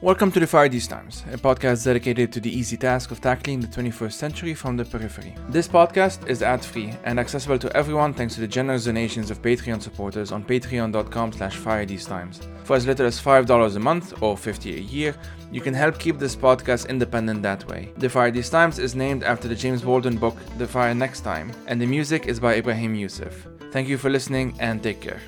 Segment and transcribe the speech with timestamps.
[0.00, 3.58] Welcome to the Fire These Times, a podcast dedicated to the easy task of tackling
[3.58, 5.34] the 21st century from the periphery.
[5.48, 9.82] This podcast is ad-free and accessible to everyone thanks to the generous donations of Patreon
[9.82, 12.46] supporters on patreon.com slash firethesetimes.
[12.62, 15.16] For as little as $5 a month or 50 a year,
[15.50, 17.92] you can help keep this podcast independent that way.
[17.96, 21.50] The Fire These Times is named after the James Baldwin book The Fire Next Time,
[21.66, 23.48] and the music is by Ibrahim Youssef.
[23.72, 25.20] Thank you for listening and take care.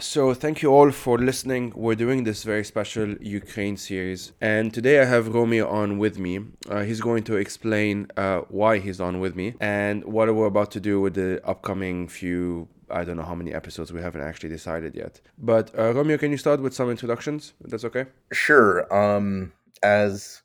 [0.00, 1.72] So, thank you all for listening.
[1.74, 6.38] We're doing this very special Ukraine series, and today I have Romeo on with me.
[6.70, 10.70] Uh, he's going to explain uh, why he's on with me and what we're about
[10.72, 12.68] to do with the upcoming few.
[12.88, 15.20] I don't know how many episodes we haven't actually decided yet.
[15.36, 17.54] But uh, Romeo, can you start with some introductions?
[17.60, 18.06] That's okay.
[18.32, 18.72] Sure.
[18.94, 19.52] Um,
[19.82, 20.42] as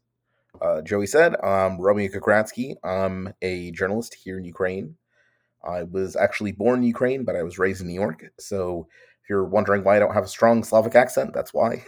[0.62, 2.77] uh, Joey said, I'm Romeo Kokriatski.
[2.84, 4.96] I'm a journalist here in Ukraine.
[5.63, 8.26] I was actually born in Ukraine, but I was raised in New York.
[8.40, 8.88] So
[9.23, 11.86] if you're wondering why I don't have a strong Slavic accent, that's why.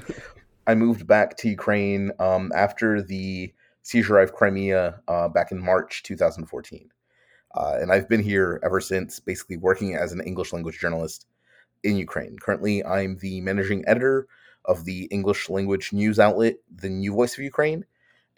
[0.66, 6.02] I moved back to Ukraine um, after the seizure of Crimea uh, back in March
[6.02, 6.88] 2014.
[7.54, 11.26] Uh, and I've been here ever since, basically working as an English language journalist
[11.82, 12.38] in Ukraine.
[12.38, 14.26] Currently, I'm the managing editor
[14.64, 17.84] of the English language news outlet, The New Voice of Ukraine,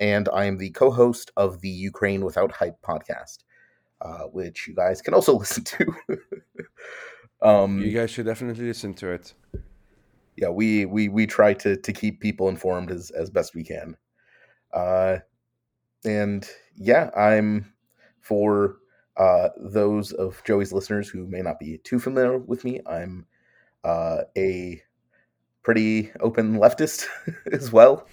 [0.01, 3.45] and I am the co host of the Ukraine Without Hype podcast,
[4.01, 5.95] uh, which you guys can also listen to.
[7.45, 9.35] Um, you guys should definitely listen to it.
[10.37, 13.97] Yeah, we we we try to to keep people informed as as best we can.
[14.73, 15.19] Uh,
[16.05, 17.73] and yeah, I'm
[18.21, 18.79] for
[19.19, 22.81] uh, those of Joey's listeners who may not be too familiar with me.
[22.87, 23.27] I'm
[23.85, 24.83] uh, a
[25.63, 27.07] pretty open leftist
[27.53, 28.09] as well.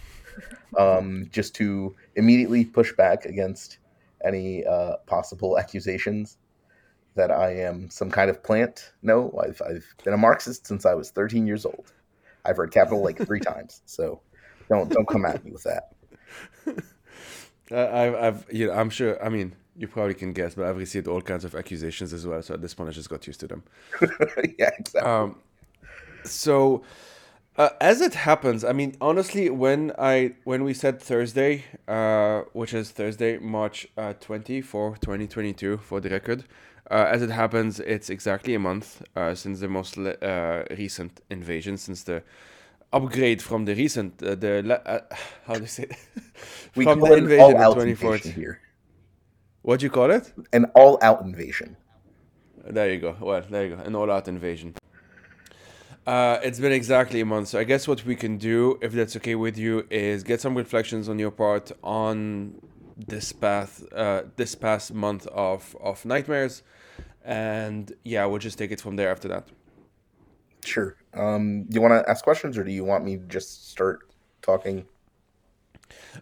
[0.78, 3.80] Um, just to immediately push back against
[4.24, 6.38] any uh, possible accusations
[7.16, 8.94] that I am some kind of plant.
[9.02, 11.92] No, I've I've been a Marxist since I was 13 years old.
[12.46, 14.22] I've read Capital like three times, so
[14.70, 15.96] don't don't come at me with that.
[17.72, 19.24] I've I've you know I'm sure.
[19.24, 22.42] I mean, you probably can guess, but I've received all kinds of accusations as well.
[22.42, 23.64] So at this point, I just got used to them.
[24.58, 25.02] yeah, exactly.
[25.02, 25.38] Um,
[26.24, 26.84] so.
[27.58, 32.74] Uh, as it happens, I mean, honestly, when I when we said Thursday, uh, which
[32.74, 36.46] is Thursday, March uh, 20 for 2022, for the record,
[36.90, 41.78] uh, as it happens, it's exactly a month uh, since the most uh, recent invasion,
[41.78, 42.24] since the
[42.94, 45.00] upgrade from the recent uh, the uh,
[45.46, 45.88] how do you say
[46.76, 48.60] we from the invasion of 24th here.
[49.62, 50.34] What do you call it?
[50.54, 51.78] An all-out invasion.
[52.66, 53.16] There you go.
[53.20, 53.84] Well, there you go.
[53.84, 54.74] An all-out invasion.
[56.08, 59.16] Uh, it's been exactly a month, so I guess what we can do, if that's
[59.18, 62.56] okay with you, is get some reflections on your part on
[62.98, 66.64] this path, uh, this past month of of nightmares,
[67.24, 69.48] and yeah, we'll just take it from there after that.
[70.64, 70.96] Sure.
[71.14, 74.00] Um, do you want to ask questions, or do you want me to just start
[74.42, 74.86] talking?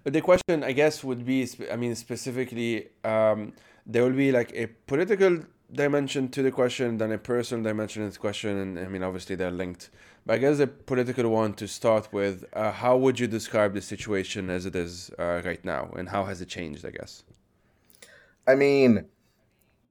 [0.03, 3.53] The question, I guess, would be, I mean, specifically, um,
[3.85, 5.39] there will be like a political
[5.71, 9.35] dimension to the question, than a personal dimension to the question, and I mean, obviously
[9.35, 9.89] they're linked.
[10.25, 13.81] But I guess the political one to start with, uh, how would you describe the
[13.81, 16.85] situation as it is uh, right now, and how has it changed?
[16.85, 17.23] I guess.
[18.47, 19.05] I mean,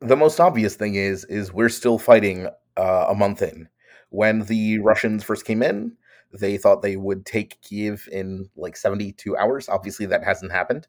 [0.00, 3.68] the most obvious thing is is we're still fighting uh, a month in.
[4.10, 5.96] When the Russians first came in,
[6.32, 9.68] they thought they would take Kiev in like 72 hours.
[9.68, 10.86] Obviously, that hasn't happened.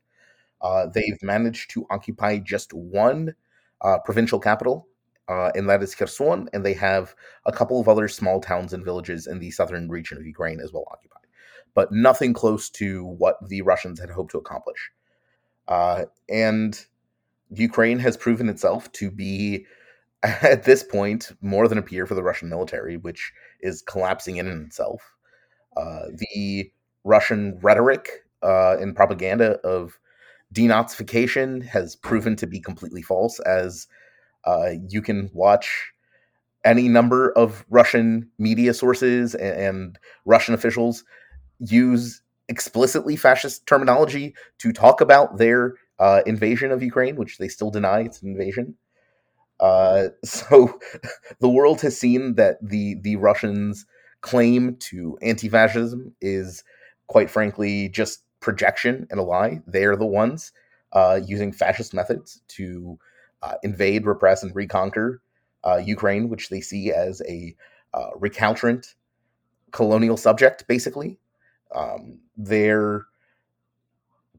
[0.62, 3.36] Uh, they've managed to occupy just one
[3.82, 4.88] uh, provincial capital,
[5.28, 8.84] uh, and that is Kherson, and they have a couple of other small towns and
[8.84, 11.28] villages in the southern region of Ukraine as well occupied,
[11.76, 14.92] but nothing close to what the Russians had hoped to accomplish.
[15.68, 16.86] Uh, and
[17.52, 19.66] Ukraine has proven itself to be,
[20.24, 23.32] at this point, more than a peer for the Russian military, which
[23.62, 25.14] is collapsing in itself.
[25.78, 26.72] Uh, the
[27.04, 28.10] Russian rhetoric
[28.42, 30.00] uh, and propaganda of
[30.54, 33.88] denazification has proven to be completely false, as
[34.46, 35.92] uh, you can watch
[36.66, 41.04] any number of Russian media sources and, and Russian officials
[41.60, 47.70] use explicitly fascist terminology to talk about their uh, invasion of Ukraine, which they still
[47.70, 48.76] deny it's an invasion.
[49.60, 50.80] Uh, so
[51.40, 53.86] the world has seen that the the Russians'
[54.22, 56.64] claim to anti-fascism is,
[57.08, 59.62] quite frankly, just projection and a lie.
[59.68, 60.52] They are the ones
[60.94, 62.98] uh, using fascist methods to
[63.42, 65.22] uh, invade, repress, and reconquer
[65.64, 67.56] uh, Ukraine, which they see as a
[67.94, 68.96] uh, recalcitrant
[69.72, 71.20] colonial subject, basically.
[71.74, 73.06] Um, they're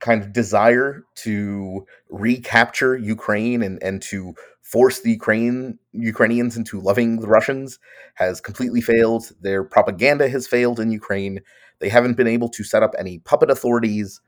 [0.01, 7.21] kind of desire to recapture Ukraine and, and to force the Ukraine Ukrainians into loving
[7.21, 7.79] the Russians
[8.15, 9.31] has completely failed.
[9.41, 11.41] Their propaganda has failed in Ukraine.
[11.81, 14.21] They haven't been able to set up any puppet authorities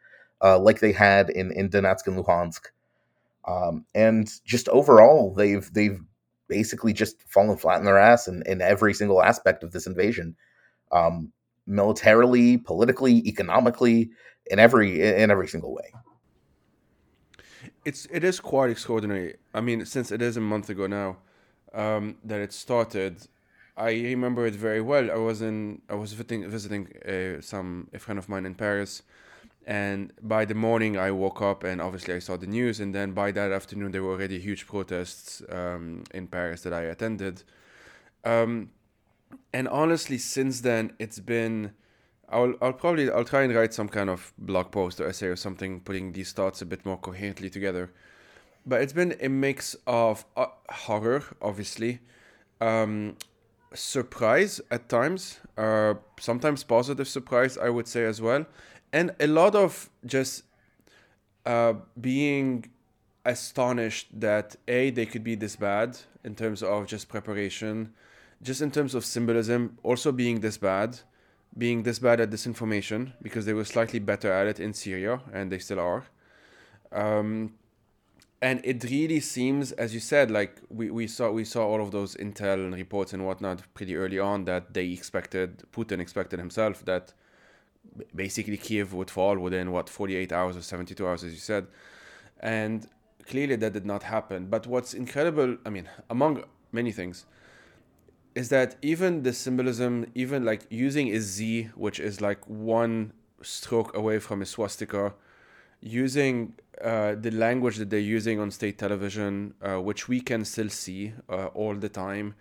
[0.42, 2.66] uh, like they had in in Donetsk and Luhansk.
[3.46, 6.00] Um, and just overall, they've they've
[6.48, 10.36] basically just fallen flat in their ass in, in every single aspect of this invasion,
[10.90, 11.32] um,
[11.66, 14.10] militarily, politically, economically,
[14.50, 15.92] in every in every single way.
[17.84, 19.36] It's it is quite extraordinary.
[19.54, 21.18] I mean, since it is a month ago now
[21.74, 23.26] um, that it started,
[23.76, 25.10] I remember it very well.
[25.10, 29.02] I was in I was visiting visiting uh, some a friend of mine in Paris,
[29.66, 32.80] and by the morning I woke up and obviously I saw the news.
[32.80, 36.82] And then by that afternoon there were already huge protests um, in Paris that I
[36.82, 37.44] attended.
[38.24, 38.70] Um,
[39.52, 41.72] and honestly, since then it's been.
[42.28, 45.36] I'll, I'll probably I'll try and write some kind of blog post or essay or
[45.36, 47.90] something, putting these thoughts a bit more coherently together.
[48.64, 52.00] But it's been a mix of uh, horror, obviously,
[52.60, 53.16] um,
[53.74, 58.46] surprise at times, uh, sometimes positive surprise, I would say as well,
[58.92, 60.44] and a lot of just
[61.46, 62.66] uh, being
[63.24, 67.92] astonished that a they could be this bad in terms of just preparation,
[68.42, 70.98] just in terms of symbolism, also being this bad,
[71.56, 75.50] being this bad at disinformation because they were slightly better at it in Syria and
[75.52, 76.04] they still are.
[76.90, 77.54] Um,
[78.42, 81.92] and it really seems, as you said, like we, we saw we saw all of
[81.92, 86.84] those intel and reports and whatnot pretty early on that they expected Putin expected himself
[86.84, 87.14] that
[88.14, 91.68] basically Kiev would fall within what 48 hours or 72 hours, as you said,
[92.40, 92.88] and
[93.28, 94.46] clearly that did not happen.
[94.46, 96.42] But what's incredible, I mean, among
[96.72, 97.26] many things,
[98.34, 103.96] is that even the symbolism, even like using a Z, which is like one stroke
[103.96, 105.14] away from a swastika
[105.82, 110.68] using uh, the language that they're using on state television, uh, which we can still
[110.68, 112.34] see uh, all the time,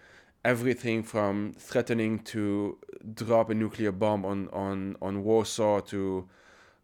[0.45, 2.77] everything from threatening to
[3.13, 6.27] drop a nuclear bomb on on on Warsaw to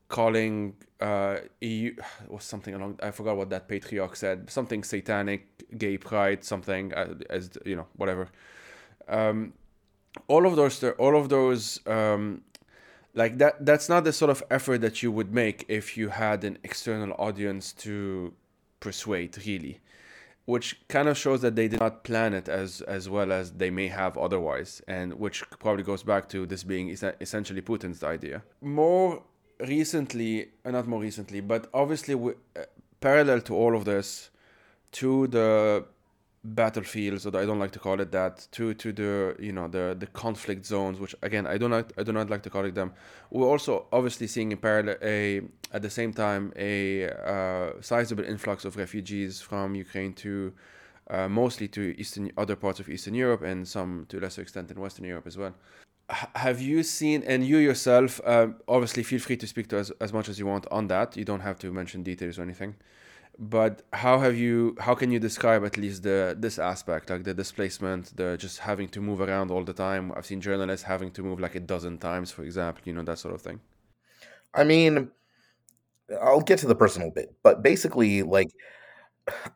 [0.08, 1.96] calling uh, EU
[2.30, 7.16] or something along I forgot what that patriarch said something satanic gay pride something uh,
[7.30, 8.28] as you know whatever.
[9.08, 9.54] Um,
[10.28, 12.42] all of those all of those um,
[13.18, 16.44] like that that's not the sort of effort that you would make if you had
[16.44, 18.34] an external audience to
[18.80, 19.82] persuade really.
[20.46, 23.70] Which kind of shows that they did not plan it as as well as they
[23.70, 28.44] may have otherwise and which probably goes back to this being es- essentially putin's idea.
[28.62, 29.24] More
[29.60, 32.62] recently uh, not more recently but obviously we, uh,
[33.02, 34.30] parallel to all of this
[34.92, 35.86] to the
[36.56, 39.96] battlefields or I don't like to call it that to to the you know the
[40.00, 42.76] the conflict zones which again I do not I do not like to call it
[42.76, 42.94] them.
[43.30, 45.42] We're also obviously seeing in parallel a
[45.74, 50.54] at the same time a uh, sizable influx of refugees from Ukraine to
[51.10, 54.72] uh, mostly to eastern other parts of Eastern Europe and some to a lesser extent
[54.72, 55.54] in Western Europe as well.
[56.36, 60.14] Have you seen and you yourself uh, obviously feel free to speak to us as
[60.14, 61.18] much as you want on that.
[61.18, 62.76] You don't have to mention details or anything
[63.40, 67.34] but how have you how can you describe at least the this aspect like the
[67.34, 70.12] displacement the just having to move around all the time?
[70.16, 73.20] I've seen journalists having to move like a dozen times for example you know that
[73.20, 73.60] sort of thing.
[74.54, 75.12] I mean
[76.22, 78.48] i'll get to the personal bit but basically like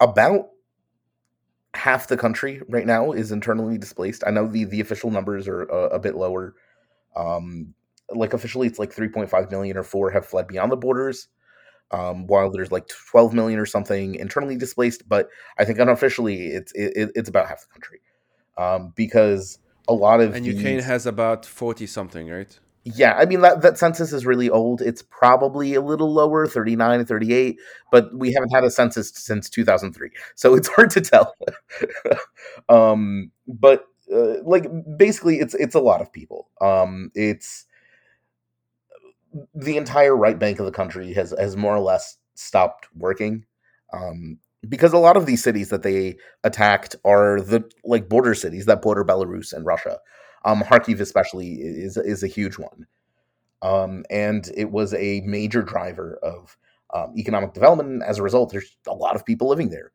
[0.01, 0.49] about
[1.73, 4.23] half the country right now is internally displaced.
[4.27, 6.55] I know the the official numbers are a, a bit lower.
[7.15, 7.73] Um
[8.09, 11.29] like officially it's like 3.5 million or 4 have fled beyond the borders
[11.91, 15.29] um, while there's like 12 million or something internally displaced, but
[15.59, 18.01] I think unofficially it's it, it's about half the country
[18.57, 22.57] um, because a lot of and Ukraine has about 40 something, right?
[22.83, 24.81] Yeah, I mean that that census is really old.
[24.81, 27.59] It's probably a little lower, 39, 38,
[27.91, 30.09] but we haven't had a census since 2003.
[30.35, 31.35] So it's hard to tell.
[32.69, 34.65] um but uh, like
[34.97, 36.49] basically it's it's a lot of people.
[36.59, 37.65] Um it's
[39.53, 43.45] the entire right bank of the country has has more or less stopped working
[43.93, 48.65] um, because a lot of these cities that they attacked are the like border cities
[48.65, 49.99] that border Belarus and Russia.
[50.45, 52.87] Um, Kharkiv especially is is a huge one,
[53.61, 56.57] um, and it was a major driver of
[56.93, 57.89] um, economic development.
[57.89, 59.91] And as a result, there's a lot of people living there,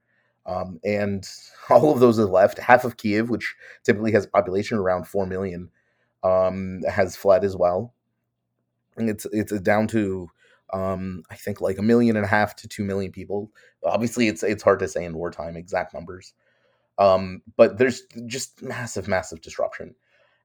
[0.47, 1.29] um, and
[1.71, 2.59] all of those have left.
[2.59, 5.71] Half of Kiev, which typically has a population around four million,
[6.23, 7.93] um, has fled as well
[8.99, 10.29] it's it's down to
[10.73, 13.51] um, I think like a million and a half to two million people.
[13.85, 16.33] Obviously, it's it's hard to say in wartime exact numbers,
[16.99, 19.95] um, but there's just massive, massive disruption,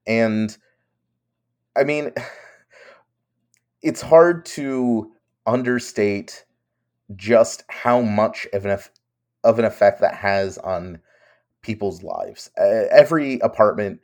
[0.06, 0.56] and
[1.76, 2.12] I mean,
[3.82, 5.12] it's hard to
[5.46, 6.46] understate
[7.16, 8.80] just how much of an
[9.44, 11.00] of an effect that has on
[11.62, 12.50] people's lives.
[12.58, 14.02] Every apartment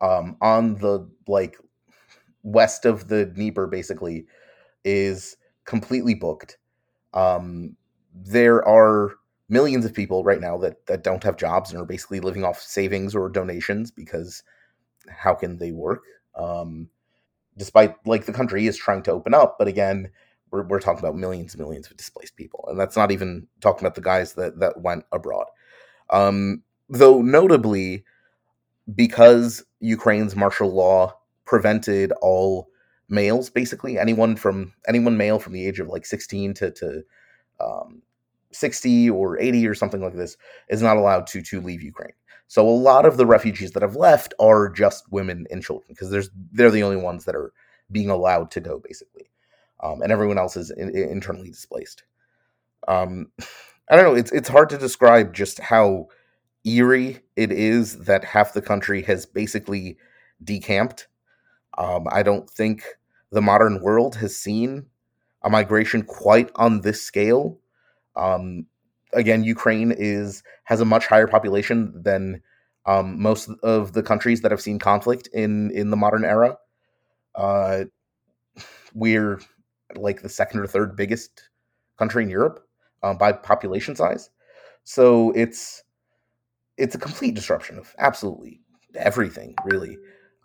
[0.00, 1.58] um, on the like
[2.42, 4.26] west of the Dnieper basically
[4.84, 6.58] is completely booked.
[7.14, 7.76] Um,
[8.14, 9.12] there are
[9.48, 12.60] millions of people right now that that don't have jobs and are basically living off
[12.60, 14.42] savings or donations because
[15.08, 16.02] how can they work?
[16.34, 16.88] Um,
[17.56, 20.10] despite like the country is trying to open up, but again,
[20.50, 23.84] we're, we're talking about millions and millions of displaced people, and that's not even talking
[23.84, 25.46] about the guys that that went abroad.
[26.10, 28.04] Um, though notably,
[28.94, 31.17] because Ukraine's martial law
[31.48, 32.68] prevented all
[33.08, 37.02] males, basically anyone from anyone male from the age of like 16 to to
[37.58, 38.02] um,
[38.52, 40.36] 60 or 80 or something like this
[40.68, 42.12] is not allowed to to leave Ukraine.
[42.46, 46.10] So a lot of the refugees that have left are just women and children because
[46.10, 47.52] there's they're the only ones that are
[47.90, 49.30] being allowed to go basically,
[49.82, 52.04] um, and everyone else is in, in internally displaced.
[52.86, 53.32] Um,
[53.90, 54.14] I don't know.
[54.14, 56.08] It's it's hard to describe just how
[56.64, 59.96] eerie it is that half the country has basically
[60.44, 61.08] decamped.
[61.78, 62.82] Um, I don't think
[63.30, 64.86] the modern world has seen
[65.42, 67.58] a migration quite on this scale.
[68.16, 68.66] Um,
[69.12, 72.42] again, Ukraine is has a much higher population than
[72.84, 76.58] um, most of the countries that have seen conflict in in the modern era.
[77.34, 77.84] Uh,
[78.92, 79.40] we're
[79.94, 81.48] like the second or third biggest
[81.96, 82.66] country in Europe
[83.04, 84.30] um, by population size,
[84.82, 85.84] so it's
[86.76, 88.60] it's a complete disruption of absolutely
[88.96, 89.96] everything, really.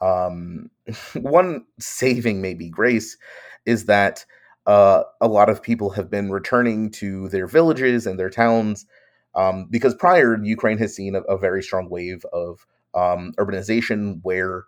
[0.04, 0.70] Um,
[1.16, 3.18] one saving maybe grace
[3.66, 4.26] is that
[4.66, 8.86] uh, a lot of people have been returning to their villages and their towns
[9.36, 14.64] um, because prior Ukraine has seen a, a very strong wave of um, urbanization where,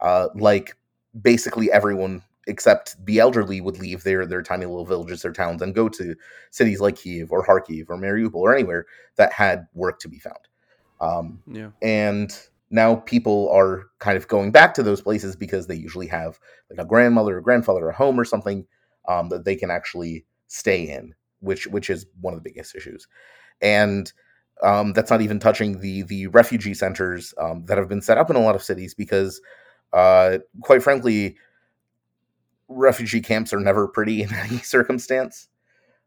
[0.00, 0.76] uh, like,
[1.20, 5.74] basically everyone except the elderly would leave their their tiny little villages, their towns, and
[5.74, 6.14] go to
[6.50, 10.38] cities like Kiev or Kharkiv or Mariupol or anywhere that had work to be found.
[11.00, 11.70] Um, Yeah.
[11.82, 12.38] and
[12.70, 16.38] now people are kind of going back to those places because they usually have
[16.70, 18.66] like a grandmother or grandfather or home or something
[19.08, 23.06] um, that they can actually stay in, which which is one of the biggest issues.
[23.60, 24.12] And
[24.62, 28.30] um, that's not even touching the the refugee centers um, that have been set up
[28.30, 29.40] in a lot of cities because,
[29.92, 31.36] uh, quite frankly,
[32.68, 35.48] refugee camps are never pretty in any circumstance.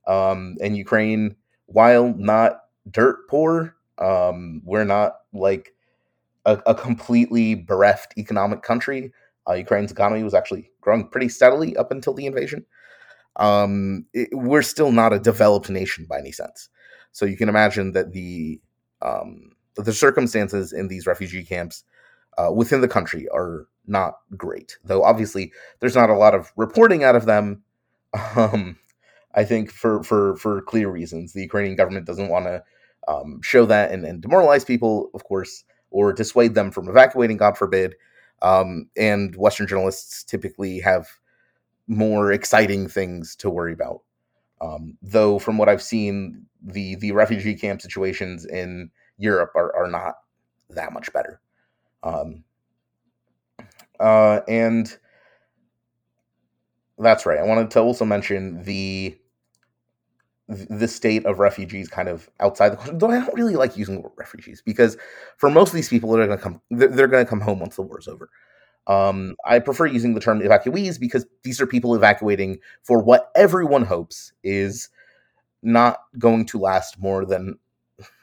[0.08, 1.36] Um, and Ukraine,
[1.68, 5.74] while not dirt poor, um, we're not like
[6.46, 9.12] a, a completely bereft economic country.
[9.48, 12.65] Uh, Ukraine's economy was actually growing pretty steadily up until the invasion.
[13.36, 16.69] Um, it, we're still not a developed nation by any sense.
[17.12, 18.62] So you can imagine that the
[19.01, 21.84] um, the circumstances in these refugee camps
[22.38, 24.77] uh, within the country are not great.
[24.84, 27.63] Though obviously there's not a lot of reporting out of them.
[28.36, 28.75] Um,
[29.36, 32.63] I think for for for clear reasons, the Ukrainian government doesn't want to
[33.08, 37.58] um, show that and, and demoralize people, of course, or dissuade them from evacuating, God
[37.58, 37.96] forbid.
[38.41, 41.08] Um, and Western journalists typically have
[41.88, 44.01] more exciting things to worry about.
[44.62, 49.88] Um, though, from what I've seen, the the refugee camp situations in Europe are, are
[49.89, 50.15] not
[50.69, 51.39] that much better.
[52.03, 52.43] Um,
[54.00, 54.98] uh, and
[56.98, 57.39] that's right.
[57.39, 59.17] I wanted to also mention the
[60.50, 63.96] the state of refugees kind of outside the question Though I don't really like using
[63.96, 64.98] the word refugees because
[65.38, 66.62] for most of these people, they're going to come.
[66.72, 68.29] They're, going to come home once the war is over.
[68.88, 73.86] Um, I prefer using the term evacuees because these are people evacuating for what everyone
[73.86, 74.89] hopes is
[75.62, 77.60] not going to last more than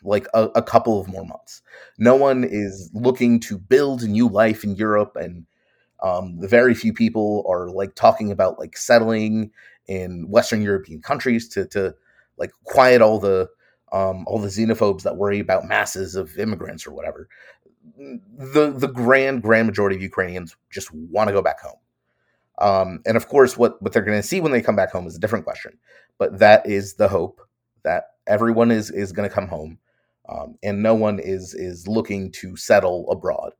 [0.02, 1.62] like a, a couple of more months.
[1.98, 5.46] No one is looking to build a new life in Europe, and
[6.02, 9.52] um, very few people are like talking about like settling
[9.86, 11.94] in Western European countries to to
[12.38, 13.48] like quiet all the
[13.92, 17.28] um, all the xenophobes that worry about masses of immigrants or whatever.
[17.96, 21.78] The the grand grand majority of Ukrainians just want to go back home.
[22.58, 25.06] Um, and of course, what what they're going to see when they come back home
[25.06, 25.78] is a different question.
[26.18, 27.40] But that is the hope
[27.84, 29.78] that everyone is is going to come home,
[30.28, 33.52] um, and no one is is looking to settle abroad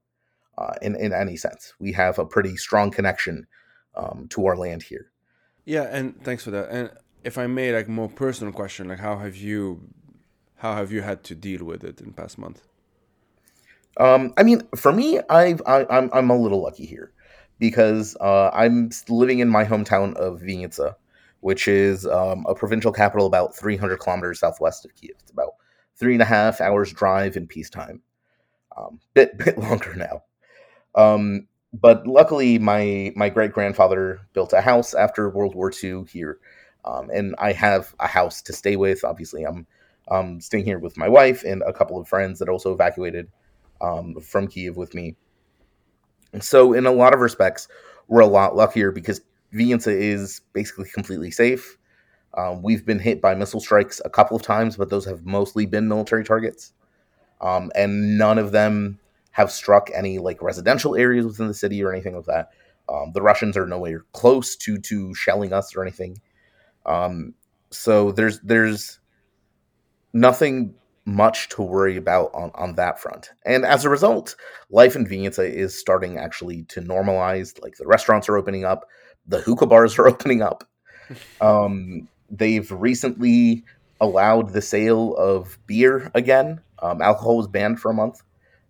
[0.59, 1.75] uh, in in any sense.
[1.79, 3.47] We have a pretty strong connection
[3.95, 5.13] um, to our land here.
[5.65, 6.71] Yeah, and thanks for that.
[6.71, 6.91] And
[7.27, 9.89] if I may, like more personal question, like how have you,
[10.57, 12.63] how have you had to deal with it in past month?
[13.99, 17.13] Um, I mean, for me, I've I, I'm I'm a little lucky here
[17.59, 20.95] because uh, I'm living in my hometown of Vinnytsia,
[21.41, 25.17] which is um, a provincial capital about 300 kilometers southwest of Kiev.
[25.21, 25.55] It's about
[25.99, 28.03] three and a half hours drive in peacetime.
[28.77, 30.23] Um, bit bit longer now.
[30.95, 36.39] Um, but luckily, my my great grandfather built a house after World War II here,
[36.87, 39.05] um, and I have a house to stay with.
[39.05, 39.67] Obviously, I'm
[40.09, 43.29] um, staying here with my wife and a couple of friends that also evacuated
[43.81, 45.17] um, from Kiev with me.
[46.41, 47.69] So, in a lot of respects,
[48.09, 49.21] we're a lot luckier because
[49.53, 51.77] Vinnytsia is basically completely safe.
[52.37, 55.65] Um, we've been hit by missile strikes a couple of times, but those have mostly
[55.65, 56.73] been military targets,
[57.41, 58.99] um, and none of them
[59.31, 62.51] have struck any like residential areas within the city or anything like that.
[62.89, 66.21] Um, the Russians are nowhere close to to shelling us or anything.
[66.87, 67.35] Um,
[67.71, 69.01] so there's there's
[70.13, 70.75] nothing
[71.05, 73.31] much to worry about on, on that front.
[73.45, 74.35] And as a result,
[74.71, 77.61] life in Vinnytsia is starting actually to normalize.
[77.63, 78.87] Like the restaurants are opening up,
[79.27, 80.65] the hookah bars are opening up.
[81.41, 83.65] Um, they've recently
[84.01, 86.61] allowed the sale of beer again.
[86.83, 88.23] Um, alcohol was banned for a month,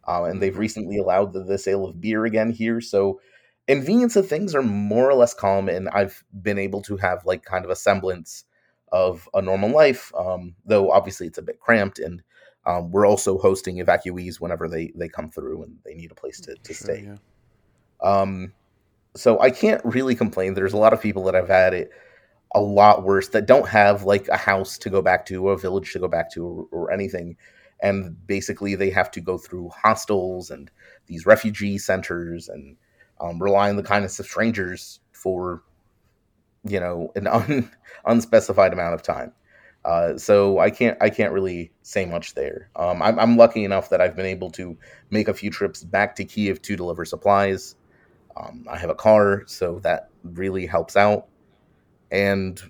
[0.06, 2.80] uh, and they've recently allowed the, the, sale of beer again here.
[2.80, 3.20] So
[3.68, 7.44] in Vinnytsia, things are more or less calm, and I've been able to have like
[7.44, 8.44] kind of a semblance
[8.92, 10.12] of a normal life.
[10.16, 12.22] Um, though obviously it's a bit cramped, and
[12.64, 16.40] um, we're also hosting evacuees whenever they they come through and they need a place
[16.42, 17.08] to, to sure, stay.
[17.08, 17.16] Yeah.
[18.02, 18.52] Um,
[19.16, 20.54] so I can't really complain.
[20.54, 21.90] There's a lot of people that I've had it
[22.54, 25.58] a lot worse that don't have like a house to go back to or a
[25.58, 27.36] village to go back to or, or anything
[27.80, 30.70] and basically they have to go through hostels and
[31.06, 32.76] these refugee centers and
[33.20, 35.62] um, rely on the kindness of strangers for
[36.64, 37.70] you know an un,
[38.04, 39.32] unspecified amount of time.
[39.84, 42.70] Uh, so I can't I can't really say much there.
[42.74, 44.76] Um, I'm, I'm lucky enough that I've been able to
[45.10, 47.76] make a few trips back to Kiev to deliver supplies.
[48.36, 51.28] Um, I have a car, so that really helps out,
[52.10, 52.60] and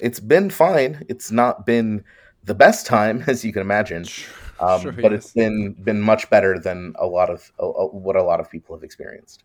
[0.00, 1.04] it's been fine.
[1.08, 2.04] It's not been
[2.44, 4.04] the best time, as you can imagine,
[4.60, 5.24] um, sure, but yes.
[5.24, 8.74] it's been been much better than a lot of uh, what a lot of people
[8.76, 9.44] have experienced.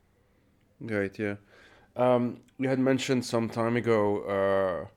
[0.79, 1.17] Right.
[1.17, 1.35] Yeah.
[1.95, 4.87] Um, you had mentioned some time ago, uh,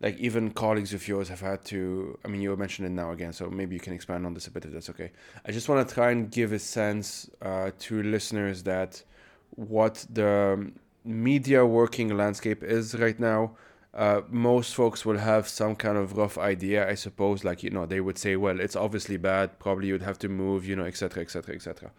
[0.00, 2.18] like even colleagues of yours have had to.
[2.24, 4.50] I mean, you mentioned it now again, so maybe you can expand on this a
[4.50, 5.12] bit if that's okay.
[5.46, 9.02] I just want to try and give a sense uh, to listeners that
[9.50, 10.72] what the
[11.04, 13.52] media working landscape is right now.
[13.92, 17.44] Uh, most folks will have some kind of rough idea, I suppose.
[17.44, 19.58] Like you know, they would say, "Well, it's obviously bad.
[19.58, 21.90] Probably you'd have to move," you know, etc., etc., etc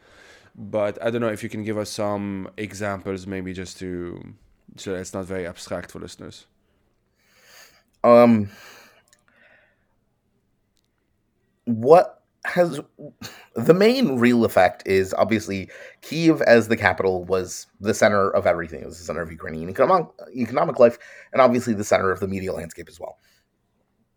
[0.56, 4.34] but I don't know if you can give us some examples, maybe just to
[4.78, 6.46] so it's not very abstract for listeners.
[8.04, 8.50] Um,
[11.66, 12.80] what has
[13.56, 15.70] the main real effect is obviously
[16.02, 18.82] Kiev as the capital was the center of everything.
[18.82, 20.98] It was the center of Ukrainian economic economic life,
[21.34, 23.18] and obviously the center of the media landscape as well.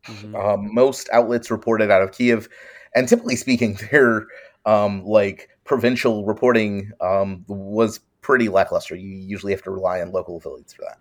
[0.07, 0.37] Mm-hmm.
[0.37, 2.49] Um, most outlets reported out of Kiev,
[2.95, 4.27] and typically speaking, they're
[4.65, 8.95] um, like provincial reporting um, was pretty lackluster.
[8.95, 10.99] You usually have to rely on local affiliates for that.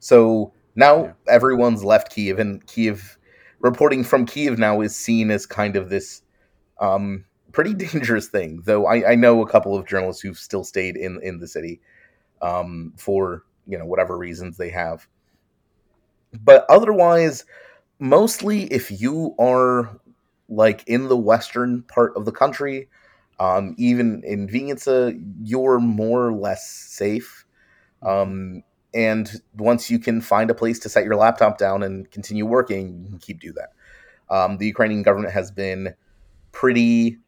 [0.00, 1.12] So now yeah.
[1.28, 3.16] everyone's left Kiev, and Kiev
[3.60, 6.22] reporting from Kiev now is seen as kind of this
[6.80, 8.62] um, pretty dangerous thing.
[8.64, 11.80] Though I, I, know a couple of journalists who've still stayed in in the city
[12.42, 15.06] um, for you know whatever reasons they have.
[16.32, 17.44] But otherwise,
[17.98, 20.00] mostly if you are
[20.48, 22.88] like in the western part of the country
[23.40, 27.44] um, even in Vinnytsia, you're more or less safe.
[28.02, 32.46] Um, and once you can find a place to set your laptop down and continue
[32.46, 33.72] working, you can keep do that.
[34.30, 35.94] Um, the Ukrainian government has been
[36.54, 37.18] pretty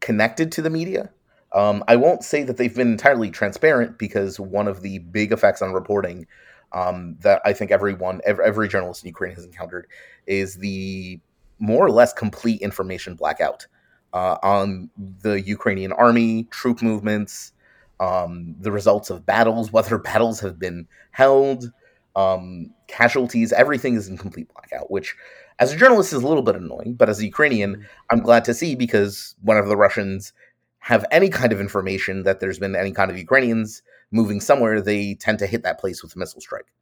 [0.00, 1.10] connected to the media.
[1.52, 5.62] Um, I won't say that they've been entirely transparent because one of the big effects
[5.62, 6.26] on reporting
[6.72, 9.88] um, that I think everyone, every, every journalist in Ukraine has encountered
[10.26, 11.18] is the
[11.58, 13.66] more or less complete information blackout
[14.12, 14.90] uh, on
[15.22, 17.52] the Ukrainian army, troop movements,
[17.98, 21.72] um, the results of battles, whether battles have been held,
[22.14, 25.16] um, casualties, everything is in complete blackout, which
[25.58, 28.54] as a journalist is a little bit annoying, but as a Ukrainian, I'm glad to
[28.54, 30.32] see because whenever the Russians
[30.80, 35.14] have any kind of information that there's been any kind of Ukrainians moving somewhere, they
[35.14, 36.72] tend to hit that place with a missile strike.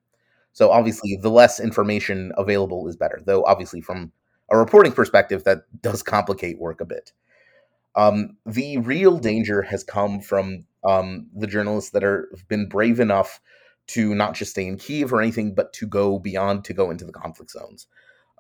[0.53, 3.21] So obviously, the less information available is better.
[3.25, 4.13] Though obviously, from
[4.51, 7.13] a reporting perspective, that does complicate work a bit.
[7.97, 13.01] Um, the real danger has come from um, the journalists that are have been brave
[13.01, 13.41] enough
[13.87, 17.05] to not just stay in Kiev or anything, but to go beyond, to go into
[17.05, 17.87] the conflict zones.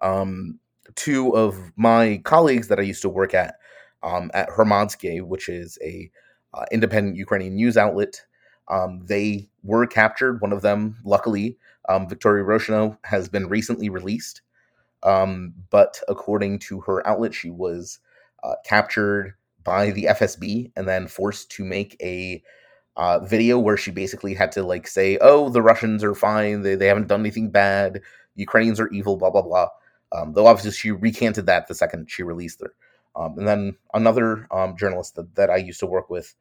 [0.02, 0.58] Um,
[0.94, 3.56] two of my colleagues that I used to work at
[4.02, 6.10] um, at Hromadske, which is a
[6.52, 8.22] uh, independent Ukrainian news outlet,
[8.68, 10.40] um, they were captured.
[10.40, 14.42] One of them, luckily, um, Victoria Roshchyna, has been recently released.
[15.02, 17.98] but according to her outlet, she was
[18.42, 22.42] uh, captured by the FSB and then forced to make a
[22.96, 26.62] uh, video where she basically had to like say, "Oh, the Russians are fine.
[26.62, 28.00] They they haven't done anything bad.
[28.36, 29.68] Ukrainians are evil." Blah blah blah.
[30.14, 32.74] Um, though obviously she recanted that the second she released her.
[33.16, 36.34] Um, and then another um, journalist that, that I used to work with,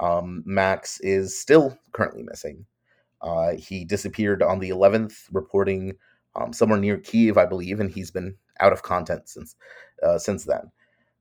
[0.00, 2.66] Um, Max is still currently missing.
[3.22, 5.96] Uh, he disappeared on the 11th, reporting
[6.36, 9.56] um, somewhere near Kiev, I believe, and he's been out of content since
[10.02, 10.70] uh, since then.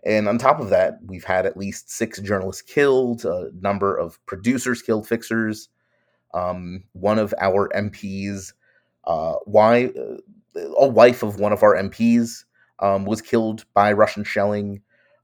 [0.05, 4.23] And on top of that, we've had at least six journalists killed, a number of
[4.25, 5.69] producers killed, fixers.
[6.33, 8.53] Um, one of our MPs,
[9.05, 10.17] uh, why uh,
[10.77, 12.45] a wife of one of our MPs
[12.79, 14.81] um, was killed by Russian shelling.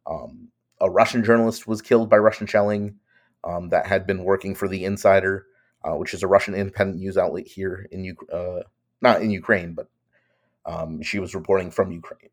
[0.07, 0.49] Um,
[0.81, 2.95] a Russian journalist was killed by Russian shelling
[3.43, 5.45] um, that had been working for the Insider,
[5.83, 8.59] uh, which is a Russian independent news outlet here in uh,
[9.01, 9.87] not in Ukraine, but
[10.65, 12.31] um, she was reporting from Ukraine.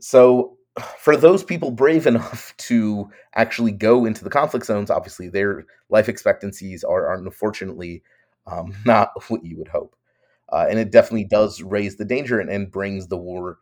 [0.00, 0.56] So,
[0.98, 6.08] for those people brave enough to actually go into the conflict zones, obviously their life
[6.08, 8.02] expectancies are, are unfortunately
[8.46, 9.94] um, not what you would hope.
[10.52, 13.58] Uh, and it definitely does raise the danger and, and brings the war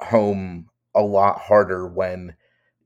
[0.00, 2.34] home a lot harder when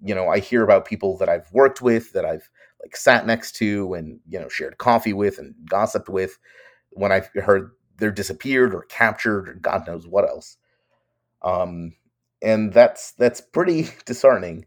[0.02, 2.48] you know i hear about people that i've worked with that i've
[2.82, 6.38] like sat next to and you know shared coffee with and gossiped with
[6.90, 10.56] when i've heard they're disappeared or captured or God knows what else.
[11.42, 11.94] Um,
[12.42, 14.66] and that's that's pretty disheartening.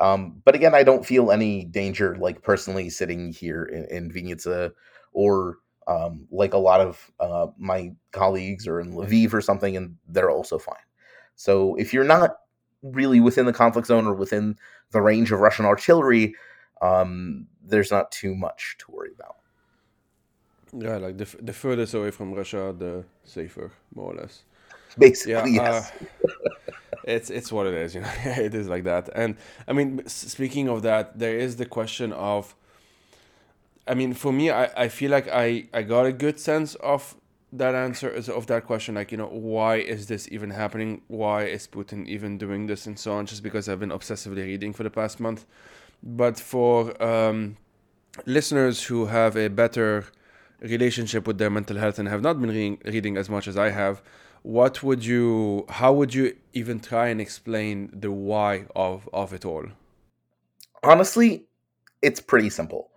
[0.00, 4.72] Um, but again, I don't feel any danger, like personally sitting here in, in Vinnytsia
[5.12, 9.96] or um, like a lot of uh, my colleagues are in Lviv or something, and
[10.06, 10.76] they're also fine.
[11.34, 12.36] So if you're not
[12.82, 14.56] really within the conflict zone or within
[14.92, 16.34] the range of Russian artillery,
[16.82, 19.36] um, there's not too much to worry about.
[20.72, 24.42] Yeah, like the the furthest away from Russia, the safer, more or less.
[24.98, 25.92] Basically, yeah, yes.
[25.92, 26.28] Uh,
[27.04, 28.12] it's it's what it is, you know.
[28.24, 29.08] it is like that.
[29.14, 32.54] And I mean, speaking of that, there is the question of.
[33.88, 37.16] I mean, for me, I, I feel like I, I got a good sense of
[37.50, 41.66] that answer of that question like you know why is this even happening why is
[41.66, 44.90] putin even doing this and so on just because i've been obsessively reading for the
[44.90, 45.46] past month
[46.02, 47.56] but for um,
[48.26, 50.06] listeners who have a better
[50.60, 53.70] relationship with their mental health and have not been reading, reading as much as I
[53.70, 54.02] have,
[54.42, 59.44] what would you, how would you even try and explain the why of, of it
[59.44, 59.66] all?
[60.82, 61.46] Honestly,
[62.02, 62.90] it's pretty simple.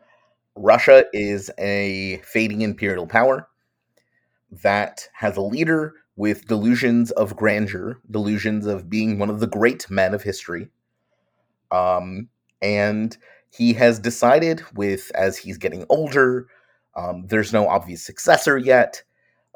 [0.55, 3.47] Russia is a fading imperial power
[4.63, 9.89] that has a leader with delusions of grandeur, delusions of being one of the great
[9.89, 10.67] men of history.
[11.71, 12.27] Um,
[12.61, 13.17] and
[13.49, 16.47] he has decided with as he's getting older,
[16.95, 19.03] um, there's no obvious successor yet.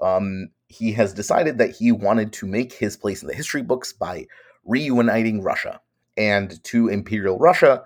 [0.02, 3.94] Um, he has decided that he wanted to make his place in the history books
[3.94, 4.28] by
[4.64, 5.82] reuniting Russia.
[6.18, 7.84] And to Imperial Russia,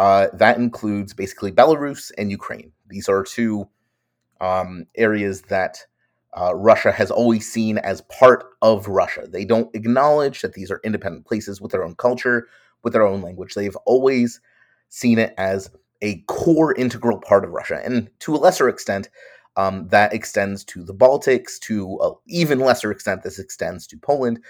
[0.00, 2.72] uh, that includes basically Belarus and Ukraine.
[2.88, 3.68] These are two
[4.40, 5.84] um, areas that
[6.32, 9.26] uh, Russia has always seen as part of Russia.
[9.28, 12.48] They don't acknowledge that these are independent places with their own culture,
[12.82, 13.52] with their own language.
[13.52, 14.40] They've always
[14.88, 17.82] seen it as a core integral part of Russia.
[17.84, 19.10] And to a lesser extent,
[19.56, 24.40] um, that extends to the Baltics, to an even lesser extent, this extends to Poland,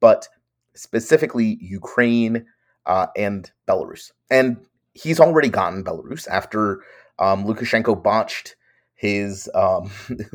[0.00, 0.28] but
[0.74, 2.44] specifically Ukraine
[2.84, 4.12] uh, and Belarus.
[4.30, 4.58] And
[5.00, 6.80] he's already gotten Belarus after
[7.18, 8.56] um, Lukashenko botched
[8.94, 9.90] his um,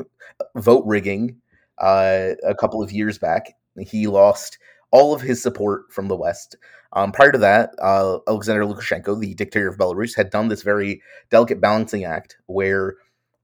[0.56, 1.36] vote rigging
[1.78, 3.54] uh, a couple of years back.
[3.78, 4.58] He lost
[4.90, 6.56] all of his support from the West.
[6.92, 11.02] Um, prior to that, uh, Alexander Lukashenko, the dictator of Belarus, had done this very
[11.30, 12.94] delicate balancing act where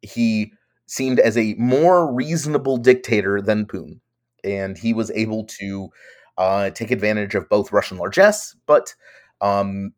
[0.03, 0.53] he
[0.87, 3.99] seemed as a more reasonable dictator than Putin.
[4.45, 5.91] And he was able to
[6.39, 8.95] uh, take advantage of both Russian largesse, but
[9.41, 9.93] um,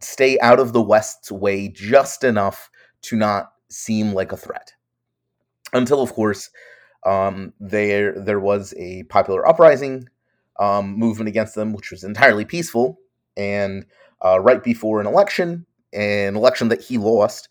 [0.00, 2.70] stay out of the West's way just enough
[3.02, 4.72] to not seem like a threat.
[5.72, 6.50] Until, of course,
[7.06, 10.08] um, there there was a popular uprising
[10.58, 12.98] um, movement against them, which was entirely peaceful.
[13.36, 13.86] And
[14.24, 17.48] uh, right before an election, an election that he lost,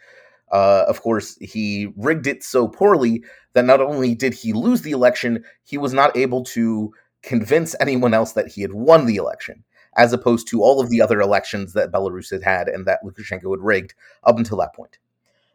[0.51, 4.91] uh, of course, he rigged it so poorly that not only did he lose the
[4.91, 9.63] election, he was not able to convince anyone else that he had won the election,
[9.99, 13.51] as opposed to all of the other elections that Belarus had had and that Lukashenko
[13.51, 14.97] had rigged up until that point.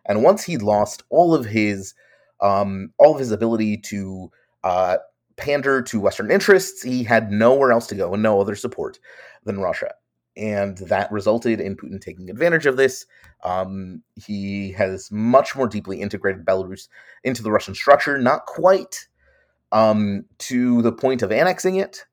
[0.04, 1.94] And once he'd lost all of his
[2.40, 4.30] um, all of his ability to
[4.64, 4.98] uh,
[5.36, 6.82] pander to Western interests.
[6.82, 8.98] He had nowhere else to go and no other support
[9.44, 9.94] than Russia.
[10.36, 13.06] And that resulted in Putin taking advantage of this.
[13.44, 16.88] Um, he has much more deeply integrated Belarus
[17.22, 19.06] into the Russian structure, not quite
[19.70, 22.04] um, to the point of annexing it,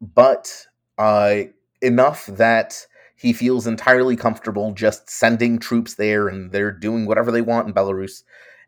[0.00, 0.66] but
[0.98, 1.42] uh,
[1.80, 7.42] enough that he feels entirely comfortable just sending troops there and they're doing whatever they
[7.42, 8.22] want in Belarus.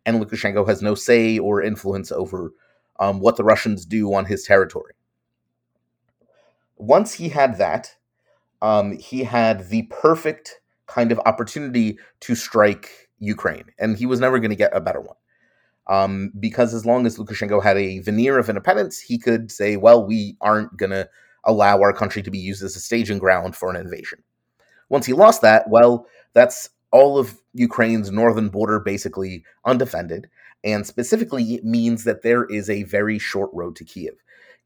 [0.04, 2.52] And Lukashenko has no say or influence over
[2.98, 4.94] um, what the Russians do on his territory.
[6.76, 7.96] Once he had that,
[8.62, 14.38] um, he had the perfect kind of opportunity to strike Ukraine, and he was never
[14.38, 15.16] going to get a better one.
[15.88, 20.04] Um, because as long as Lukashenko had a veneer of independence, he could say, well,
[20.04, 21.08] we aren't going to
[21.46, 24.22] allow our country to be used as a staging ground for an invasion.
[24.88, 30.28] Once he lost that, well, that's all of Ukraine's northern border basically undefended.
[30.64, 34.14] And specifically, it means that there is a very short road to Kiev.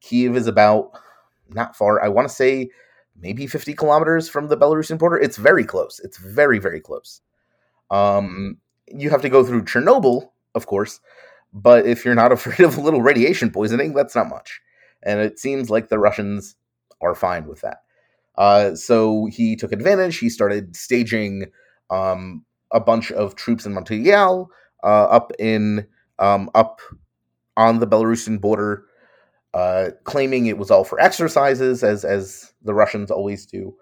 [0.00, 0.92] Kiev is about
[1.50, 2.70] not far, I want to say
[3.20, 5.18] maybe 50 kilometers from the Belarusian border.
[5.18, 6.00] It's very close.
[6.00, 7.20] It's very, very close.
[7.90, 11.00] Um, you have to go through Chernobyl, of course,
[11.52, 14.60] but if you're not afraid of a little radiation poisoning, that's not much.
[15.02, 16.56] And it seems like the Russians
[17.00, 17.78] are fine with that.
[18.36, 20.18] Uh, so he took advantage.
[20.18, 21.46] He started staging
[21.90, 24.48] um, a bunch of troops in Montreal,
[24.82, 25.86] uh, up in
[26.18, 26.80] um, up
[27.56, 28.84] on the Belarusian border,
[29.52, 33.74] uh, claiming it was all for exercises, as as the Russians always do.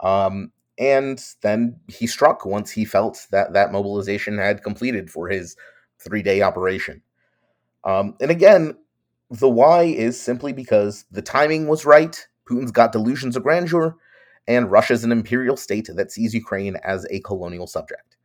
[0.00, 5.56] Um, and then he struck once he felt that that mobilization had completed for his
[5.98, 7.02] three day operation.
[7.84, 8.76] Um, and again,
[9.30, 12.26] the why is simply because the timing was right.
[12.48, 13.96] Putin's got delusions of grandeur,
[14.46, 18.16] and Russia's an imperial state that sees Ukraine as a colonial subject.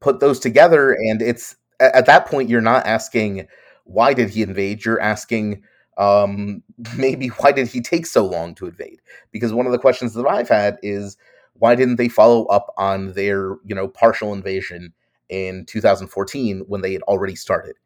[0.00, 3.48] Put those together, and it's at that point you're not asking
[3.84, 4.84] why did he invade.
[4.84, 5.62] You're asking
[5.96, 6.62] um,
[6.96, 9.00] maybe why did he take so long to invade?
[9.30, 11.16] Because one of the questions that I've had is
[11.54, 14.92] why didn't they follow up on their you know partial invasion
[15.28, 17.76] in 2014 when they had already started?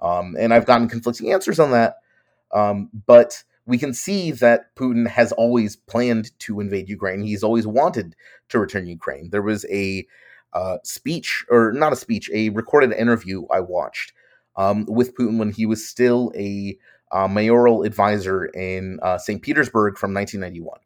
[0.00, 1.96] Um, and I've gotten conflicting answers on that.
[2.52, 7.22] Um, but we can see that Putin has always planned to invade Ukraine.
[7.22, 8.16] He's always wanted
[8.48, 9.30] to return Ukraine.
[9.30, 10.06] There was a
[10.52, 14.12] uh, speech, or not a speech, a recorded interview I watched
[14.56, 16.76] um, with Putin when he was still a
[17.12, 19.40] uh, mayoral advisor in uh, St.
[19.40, 20.80] Petersburg from 1991.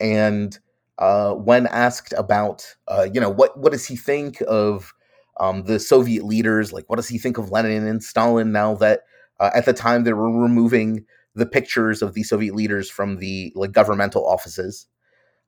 [0.00, 0.58] And
[0.98, 4.94] uh, when asked about, uh, you know, what what does he think of
[5.38, 6.72] um, the Soviet leaders?
[6.72, 9.02] Like, what does he think of Lenin and Stalin now that
[9.38, 13.52] uh, at the time they were removing the pictures of the Soviet leaders from the
[13.54, 14.86] like governmental offices?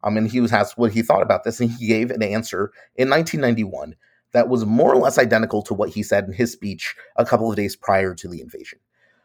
[0.05, 2.73] Um, and he was asked what he thought about this, and he gave an answer
[2.97, 3.95] in 1991
[4.33, 7.51] that was more or less identical to what he said in his speech a couple
[7.51, 8.79] of days prior to the invasion,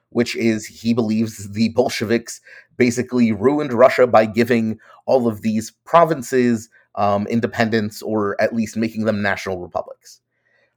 [0.09, 2.41] which is he believes the Bolsheviks
[2.77, 9.05] basically ruined Russia by giving all of these provinces um, independence or at least making
[9.05, 10.19] them national republics.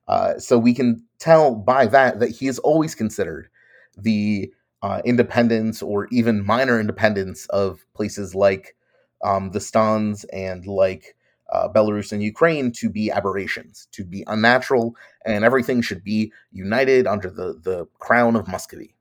[0.07, 3.49] Uh, so we can tell by that that he has always considered
[3.97, 8.77] the uh, independence or even minor independence of places like
[9.23, 11.17] um, the Stans and like
[11.53, 17.07] uh, Belarus and Ukraine to be aberrations, to be unnatural, and everything should be united
[17.07, 18.95] under the, the crown of Muscovy.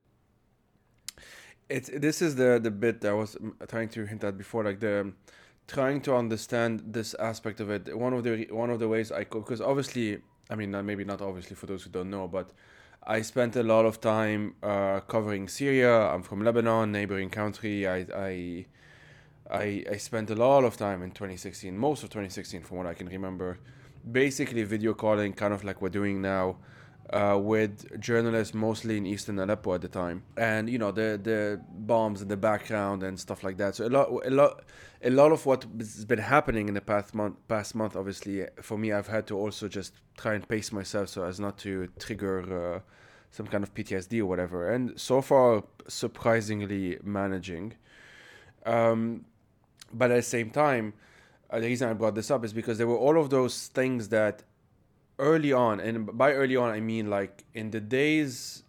[1.70, 3.38] It's this is the the bit I was
[3.68, 5.13] trying to hint at before, like the
[5.68, 7.96] trying to understand this aspect of it.
[7.96, 10.18] One of the one of the ways I could, because obviously,
[10.50, 12.50] I mean, maybe not obviously for those who don't know, but
[13.04, 16.10] I spent a lot of time uh, covering Syria.
[16.10, 17.88] I'm from Lebanon, neighboring country.
[17.88, 18.66] I, I
[19.50, 22.94] I, I spent a lot of time in 2016, most of 2016 from what I
[22.94, 23.58] can remember,
[24.10, 26.58] basically video calling, kind of like we're doing now,
[27.12, 31.62] uh, with journalists mostly in eastern Aleppo at the time, and you know the the
[31.69, 33.76] bombs in the background and stuff like that.
[33.76, 34.63] So a lot a lot
[35.04, 38.78] a lot of what has been happening in the past month past month, obviously for
[38.78, 42.76] me, I've had to also just try and pace myself so as not to trigger.
[42.76, 42.80] Uh,
[43.32, 47.76] some kind of PTSD or whatever, and so far surprisingly managing.
[48.65, 49.26] Um,
[49.93, 50.93] but at the same time,
[51.50, 54.10] uh, the reason I brought this up is because there were all of those things
[54.10, 54.43] that
[55.19, 58.63] early on, and by early on I mean like in the days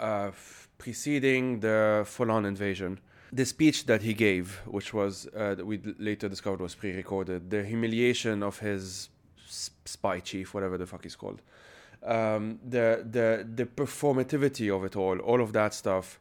[0.00, 0.30] uh,
[0.78, 3.00] preceding the full-on invasion,
[3.32, 8.42] the speech that he gave, which was uh, we later discovered was pre-recorded, the humiliation
[8.42, 9.08] of his
[9.84, 11.42] spy chief, whatever the fuck he's called,
[12.04, 16.20] um, the the the performativity of it all, all of that stuff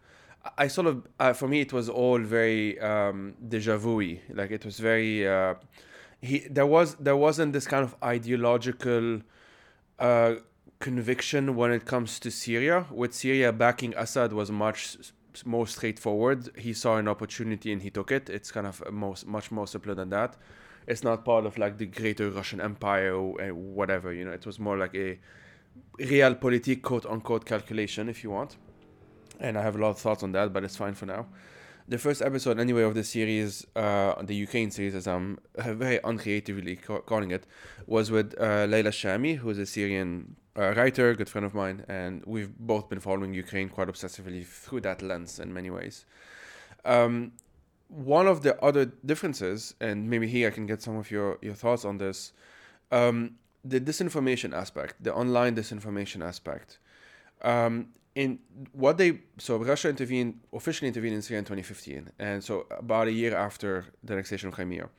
[0.57, 4.65] I sort of, uh, for me, it was all very um, deja vu Like it
[4.65, 5.55] was very, uh,
[6.21, 9.21] he there was there wasn't this kind of ideological
[10.03, 10.35] uh,
[10.79, 12.85] conviction when it comes to Syria.
[12.91, 14.97] With Syria backing Assad was much
[15.45, 16.39] more straightforward.
[16.57, 18.29] He saw an opportunity and he took it.
[18.29, 20.35] It's kind of most much more simpler than that.
[20.85, 24.13] It's not part of like the greater Russian Empire or whatever.
[24.13, 25.19] You know, it was more like a
[25.99, 28.57] realpolitik quote unquote calculation, if you want
[29.39, 31.27] and I have a lot of thoughts on that, but it's fine for now.
[31.85, 36.77] The first episode, anyway, of the series, uh, the Ukraine series, as I'm very uncreatively
[36.77, 37.45] ca- calling it,
[37.87, 41.83] was with uh, Leila Shami, who is a Syrian uh, writer, good friend of mine,
[41.89, 46.05] and we've both been following Ukraine quite obsessively through that lens in many ways.
[46.85, 47.33] Um,
[47.89, 51.53] one of the other differences, and maybe here I can get some of your, your
[51.53, 52.31] thoughts on this,
[52.93, 56.79] um, the disinformation aspect, the online disinformation aspect.
[57.41, 58.39] Um, in
[58.73, 63.11] what they so Russia intervened officially intervened in Syria in 2015, and so about a
[63.11, 64.89] year after the annexation of Crimea.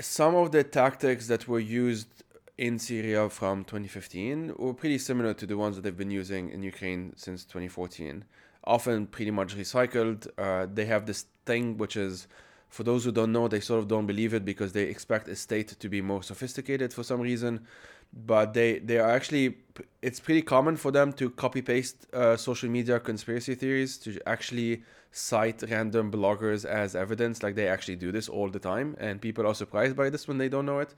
[0.00, 2.24] Some of the tactics that were used
[2.58, 6.62] in Syria from 2015 were pretty similar to the ones that they've been using in
[6.62, 8.24] Ukraine since 2014.
[8.64, 10.28] Often pretty much recycled.
[10.38, 12.28] Uh, they have this thing which is,
[12.72, 15.36] for those who don't know, they sort of don't believe it because they expect a
[15.36, 17.66] state to be more sophisticated for some reason.
[18.14, 19.58] But they they are actually
[20.00, 24.84] it's pretty common for them to copy paste uh, social media conspiracy theories to actually
[25.10, 27.42] cite random bloggers as evidence.
[27.42, 30.38] Like they actually do this all the time and people are surprised by this when
[30.38, 30.94] they don't know it.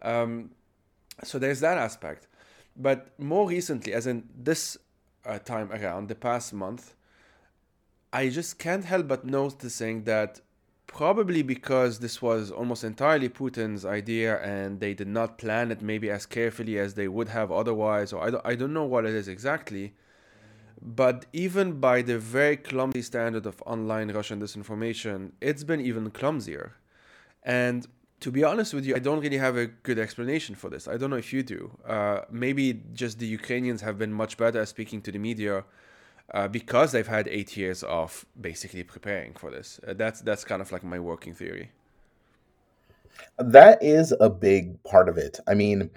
[0.00, 0.50] Um,
[1.22, 2.26] so there's that aspect.
[2.74, 4.78] But more recently as in this
[5.26, 6.94] uh, time around the past month
[8.12, 10.40] i just can't help but noticing that
[10.92, 16.10] probably because this was almost entirely Putin's idea and they did not plan it maybe
[16.10, 19.14] as carefully as they would have otherwise, or I don't, I don't know what it
[19.14, 19.94] is exactly.
[20.80, 26.72] But even by the very clumsy standard of online Russian disinformation, it's been even clumsier.
[27.42, 27.86] And
[28.20, 30.88] to be honest with you, I don't really have a good explanation for this.
[30.88, 31.70] I don't know if you do.
[31.86, 35.64] Uh, maybe just the Ukrainians have been much better at speaking to the media
[36.32, 39.80] uh, because they've had eight years of basically preparing for this.
[39.86, 41.70] Uh, that's that's kind of like my working theory.
[43.38, 45.38] That is a big part of it.
[45.46, 45.90] I mean,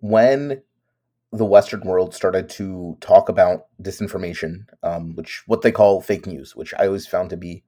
[0.00, 0.62] when
[1.32, 6.56] the Western world started to talk about disinformation, um, which what they call fake news,
[6.56, 7.62] which I always found to be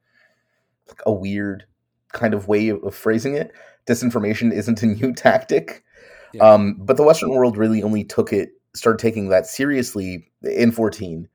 [0.88, 1.66] like a weird
[2.12, 3.52] kind of way of phrasing it.
[3.86, 5.84] Disinformation isn't a new tactic,
[6.32, 6.42] yeah.
[6.42, 11.28] um, but the Western world really only took it, started taking that seriously in 14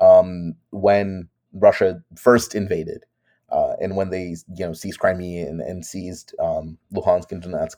[0.00, 3.04] um, when Russia first invaded
[3.50, 7.76] uh, and when they you know seized Crimea and, and seized um, Luhansk and Donetsk,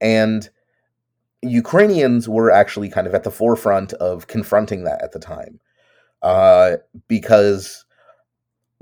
[0.00, 0.50] and
[1.42, 5.60] Ukrainians were actually kind of at the forefront of confronting that at the time,
[6.22, 6.76] uh,
[7.08, 7.84] because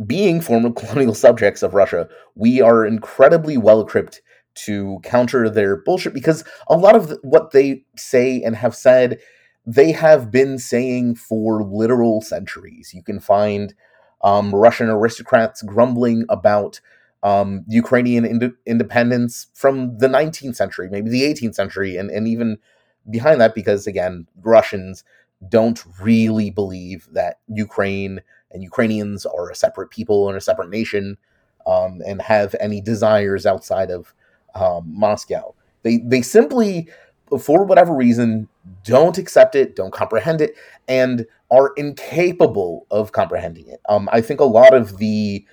[0.04, 4.20] being former colonial subjects of Russia, we are incredibly well equipped
[4.54, 9.20] to counter their bullshit because a lot of what they say and have said
[9.68, 12.94] they have been saying for literal centuries.
[12.94, 13.74] You can find
[14.24, 16.80] um, Russian aristocrats grumbling about
[17.22, 22.56] um, Ukrainian ind- independence from the 19th century, maybe the 18th century, and, and even
[23.10, 25.04] behind that, because again, Russians
[25.50, 31.18] don't really believe that Ukraine and Ukrainians are a separate people and a separate nation
[31.66, 34.14] um, and have any desires outside of
[34.54, 35.54] um, Moscow.
[35.82, 36.88] They, they simply
[37.40, 38.48] for whatever reason,
[38.84, 40.54] don't accept it, don't comprehend it,
[40.86, 43.80] and are incapable of comprehending it.
[43.88, 45.44] Um, I think a lot of the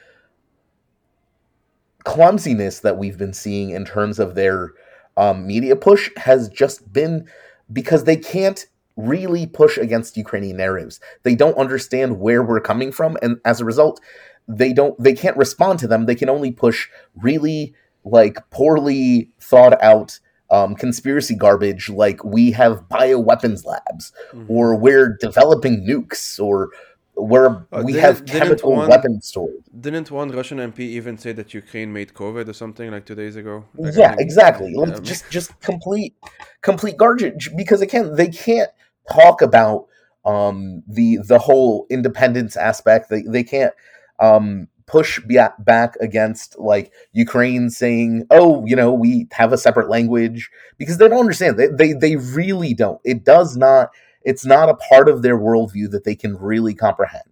[2.04, 4.74] clumsiness that we've been seeing in terms of their
[5.18, 7.28] um, media push has just been
[7.72, 11.00] because they can't really push against Ukrainian narratives.
[11.24, 14.00] They don't understand where we're coming from, and as a result,
[14.48, 16.06] they don't they can't respond to them.
[16.06, 20.20] They can only push really like poorly thought out
[20.56, 24.46] um, conspiracy garbage like we have bioweapons labs mm-hmm.
[24.54, 26.70] or we're developing nukes or
[27.15, 29.63] where uh, we have chemical one, weapons stored.
[29.80, 33.36] Didn't one Russian MP even say that Ukraine made COVID or something like two days
[33.38, 33.65] ago?
[33.76, 34.74] Like, yeah, exactly.
[34.76, 35.00] Yeah.
[35.02, 36.13] Just just complete
[36.62, 38.70] complete garbage because again they can't
[39.12, 39.88] talk about
[40.26, 43.10] um, the the whole independence aspect.
[43.10, 43.74] They they can't
[44.20, 45.19] um, push
[45.60, 51.08] back against like Ukraine saying, "Oh, you know, we have a separate language," because they
[51.08, 51.58] don't understand.
[51.58, 53.02] They they, they really don't.
[53.04, 53.89] It does not.
[54.24, 57.24] It's not a part of their worldview that they can really comprehend.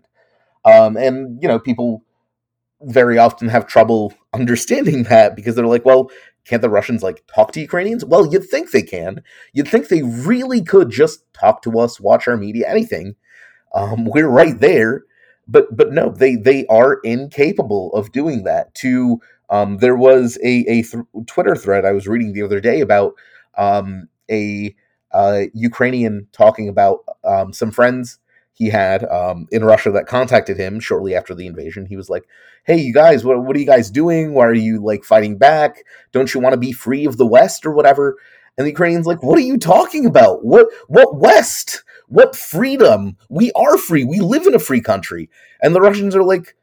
[0.66, 2.04] Um, and you know, people
[2.82, 6.10] very often have trouble understanding that because they're like, "Well,
[6.46, 9.24] can't the Russians like talk to Ukrainians?" Well, you'd think they can.
[9.54, 13.16] You'd think they really could just talk to us, watch our media, anything.
[13.76, 15.04] Um, we're right there
[15.48, 18.74] but but no, they they are incapable of doing that.
[18.76, 22.82] To um, there was a a th- Twitter thread I was reading the other day
[22.82, 23.14] about
[23.58, 24.76] um, a
[25.12, 28.20] uh, Ukrainian talking about um, some friends
[28.54, 31.86] he had um, in Russia that contacted him shortly after the invasion.
[31.86, 32.24] He was like,
[32.66, 34.34] "Hey, you guys, what what are you guys doing?
[34.34, 35.84] Why are you like fighting back?
[36.12, 38.18] Don't you want to be free of the West or whatever?"
[38.58, 40.46] And the Ukrainians like, "What are you talking about?
[40.46, 41.84] What what West?
[42.14, 43.18] What freedom?
[43.28, 44.04] We are free.
[44.04, 45.32] We live in a free country."
[45.64, 46.56] And the Russians are like,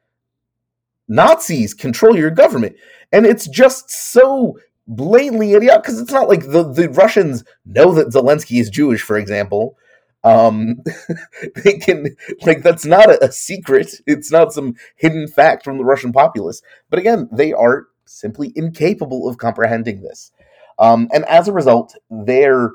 [1.09, 2.77] "Nazis control your government."
[3.11, 8.11] And it's just so blatantly idiotic because it's not like the the Russians know that
[8.11, 9.77] Zelensky is Jewish, for example.
[10.23, 10.85] Um,
[11.65, 13.95] they can like that's not a, a secret.
[14.07, 16.63] It's not some hidden fact from the Russian populace.
[16.91, 20.31] But again, they are simply incapable of comprehending this.
[20.79, 22.71] Um, and as a result, they're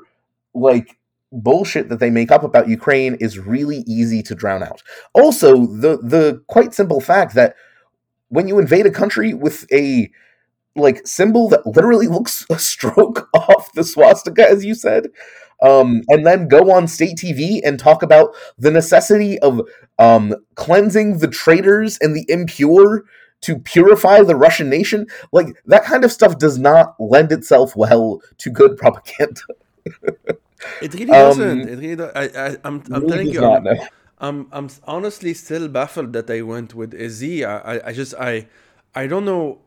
[0.54, 0.98] like
[1.32, 4.82] bullshit that they make up about Ukraine is really easy to drown out.
[5.14, 7.54] Also, the the quite simple fact that
[8.28, 10.10] when you invade a country with a
[10.74, 15.08] like symbol that literally looks a stroke off the swastika, as you said,
[15.62, 19.62] um, and then go on state TV and talk about the necessity of
[19.98, 23.04] um, cleansing the traitors and the impure
[23.42, 25.06] to purify the Russian nation.
[25.32, 29.40] Like that kind of stuff does not lend itself well to good propaganda.
[30.82, 31.62] it really doesn't.
[31.62, 33.40] Um, it really do- I, I, I'm, I'm really telling you.
[33.40, 33.86] Not, I'm, no.
[34.18, 37.44] I'm, I'm honestly still baffled that I went with Izzy.
[37.44, 38.46] I, I just, I,
[38.94, 39.60] I don't know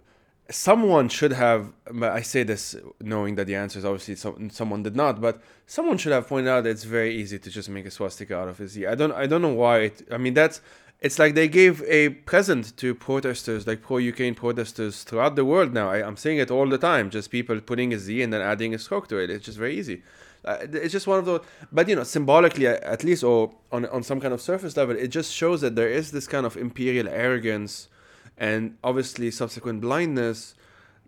[0.52, 4.84] someone should have But i say this knowing that the answer is obviously some, someone
[4.84, 7.86] did not but someone should have pointed out that it's very easy to just make
[7.86, 10.62] a swastika out of his i don't i don't know why it, i mean that's
[11.02, 15.90] it's like they gave a present to protesters like pro-ukraine protesters throughout the world now
[15.90, 18.74] I, am seeing it all the time just people putting a z and then adding
[18.74, 20.02] a stroke to it it's just very easy
[20.46, 24.02] uh, it's just one of those but you know symbolically at least or on, on
[24.04, 27.08] some kind of surface level it just shows that there is this kind of imperial
[27.08, 27.90] arrogance
[28.38, 30.56] and obviously subsequent blindness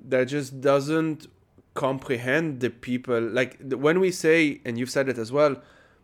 [0.04, 1.28] that just doesn't
[1.74, 3.22] comprehend the people.
[3.22, 5.56] Like when we say and you've said it as well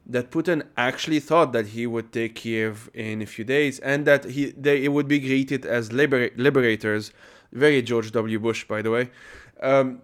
[0.09, 4.23] that Putin actually thought that he would take Kiev in a few days and that
[4.23, 7.11] he they it would be greeted as liber- liberators.
[7.51, 8.39] Very George W.
[8.39, 9.09] Bush by the way.
[9.61, 10.01] Um,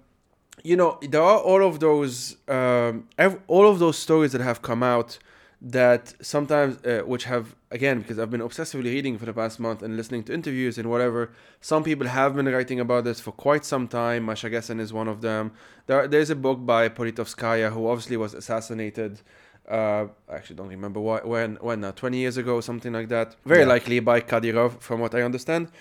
[0.63, 4.61] you know there are all of those um, ev- all of those stories that have
[4.61, 5.19] come out
[5.61, 9.81] that sometimes uh, which have again because i've been obsessively reading for the past month
[9.81, 13.63] and listening to interviews and whatever some people have been writing about this for quite
[13.63, 14.25] some time.
[14.25, 15.53] Masha Gessen is one of them.
[15.87, 19.21] There, there's a book by Politkovskaya who obviously was assassinated
[19.69, 23.35] uh, I actually don't remember why, when when now 20 years ago something like that.
[23.45, 23.67] Very yeah.
[23.67, 25.71] likely by kadyrov from what i understand.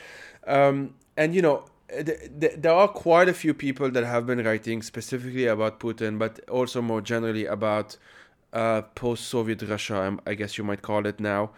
[0.47, 1.65] Um, and you know
[2.01, 6.81] there are quite a few people that have been writing specifically about putin but also
[6.81, 7.97] more generally about
[8.53, 11.51] uh, post-Soviet Russia, I guess you might call it now,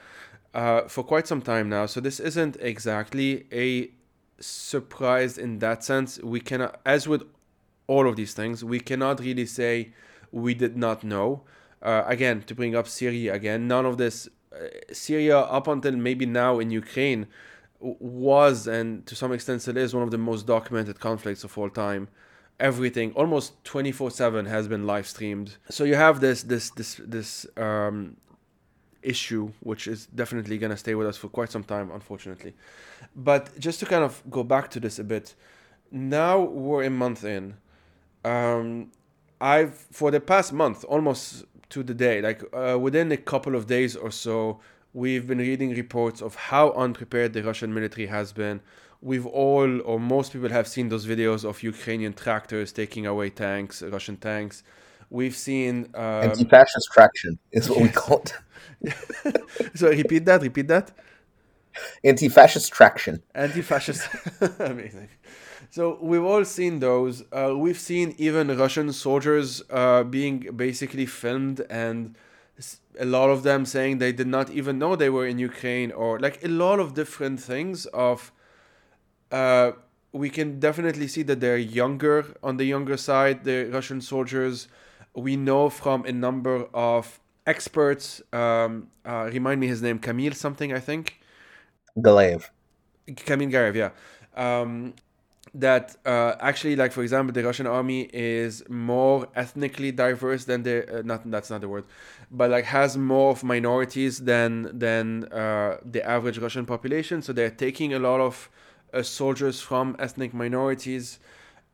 [0.55, 1.87] uh, for quite some time now.
[1.87, 3.91] So this isn't exactly a
[4.41, 6.19] surprise in that sense.
[6.23, 7.23] We cannot, as with
[7.87, 9.93] all of these things, we cannot really say
[10.31, 11.43] we did not know.
[11.83, 16.25] Uh, again, to bring up Syria again, none of this, uh, Syria up until maybe
[16.25, 17.27] now in Ukraine,
[18.01, 21.69] was and to some extent still is one of the most documented conflicts of all
[21.69, 22.09] time
[22.61, 25.57] everything almost 24/7 has been live streamed.
[25.71, 28.17] So you have this this this this um,
[29.03, 32.55] issue which is definitely going to stay with us for quite some time unfortunately.
[33.15, 35.35] But just to kind of go back to this a bit.
[35.91, 37.55] Now we're a month in.
[38.25, 38.91] Um,
[39.41, 43.67] I've for the past month almost to the day like uh, within a couple of
[43.67, 44.61] days or so
[44.95, 48.61] we've been reading reports of how unprepared the Russian military has been
[49.05, 53.83] we've all or most people have seen those videos of Ukrainian tractors taking away tanks,
[53.83, 54.63] Russian tanks.
[55.11, 57.89] We've seen um, anti-fascist traction is what yes.
[57.89, 59.75] we call it.
[59.75, 60.41] so repeat that.
[60.43, 60.91] Repeat that.
[62.03, 63.23] Anti-fascist traction.
[63.35, 64.09] Anti-fascist.
[64.59, 65.11] Amazing.
[65.71, 67.23] So we've all seen those.
[67.31, 72.17] Uh, we've seen even Russian soldiers uh, being basically filmed and
[72.99, 76.19] a lot of them saying they did not even know they were in Ukraine or
[76.21, 78.33] like a lot of different things of
[79.33, 79.73] uh,
[80.13, 84.69] we can definitely see that they're younger on the younger side, the Russian soldiers.
[85.15, 88.23] We know from a number of experts.
[88.33, 91.21] Um, uh, remind me his name, Kamil something, I think.
[91.99, 92.45] Galeev.
[93.17, 93.91] Kamil Galeev, yeah.
[94.37, 94.95] Um,
[95.53, 101.01] that uh, actually, like for example, the Russian army is more ethnically diverse than the
[101.01, 101.85] uh, not that's not the word,
[102.31, 107.23] but like has more of minorities than than uh, the average Russian population.
[107.23, 108.51] So they're taking a lot of
[108.93, 111.19] uh, soldiers from ethnic minorities.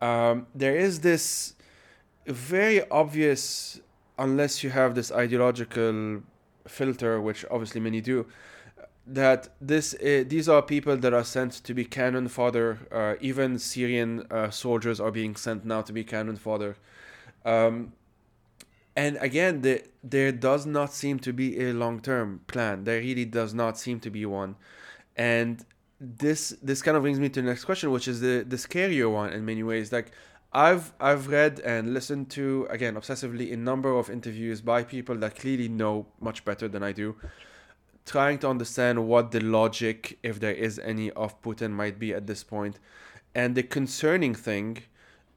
[0.00, 1.54] Um, there is this
[2.26, 3.80] very obvious,
[4.18, 6.22] unless you have this ideological
[6.66, 8.26] filter, which obviously many do,
[9.06, 12.78] that this uh, these are people that are sent to be cannon fodder.
[12.92, 16.76] Uh, even Syrian uh, soldiers are being sent now to be cannon fodder.
[17.44, 17.92] Um,
[18.96, 22.84] and again, the, there does not seem to be a long term plan.
[22.84, 24.56] There really does not seem to be one.
[25.16, 25.64] And
[26.00, 29.10] this this kind of brings me to the next question, which is the the scarier
[29.10, 29.92] one in many ways.
[29.92, 30.12] Like
[30.52, 35.36] I've I've read and listened to again obsessively a number of interviews by people that
[35.36, 37.16] clearly know much better than I do,
[38.06, 42.26] trying to understand what the logic, if there is any, of Putin might be at
[42.26, 42.78] this point.
[43.34, 44.78] And the concerning thing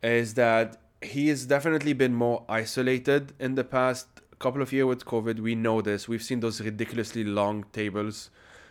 [0.02, 4.08] is that he has definitely been more isolated in the past
[4.40, 5.40] couple of years with COVID.
[5.40, 6.08] We know this.
[6.08, 8.30] We've seen those ridiculously long tables.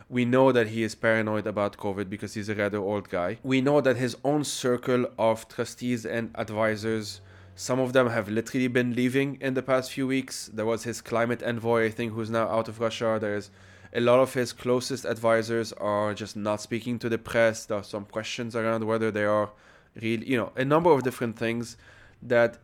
[0.08, 3.38] We know that he is paranoid about COVID because he's a rather old guy.
[3.42, 7.22] We know that his own circle of trustees and advisors,
[7.54, 10.50] some of them have literally been leaving in the past few weeks.
[10.52, 13.18] There was his climate envoy, I think, who's now out of Russia.
[13.18, 13.50] There's
[13.92, 17.66] a lot of his closest advisors are just not speaking to the press.
[17.66, 19.50] There are some questions around whether they are
[20.00, 21.76] really, you know, a number of different things
[22.22, 22.58] that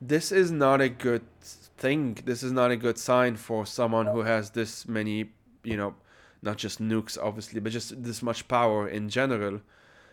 [0.00, 2.18] this is not a good thing.
[2.24, 5.30] This is not a good sign for someone who has this many,
[5.62, 5.94] you know,
[6.42, 9.60] not just nukes obviously, but just this much power in general.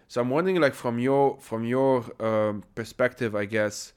[0.08, 3.94] So I'm wondering, like from your from your um, perspective, I guess,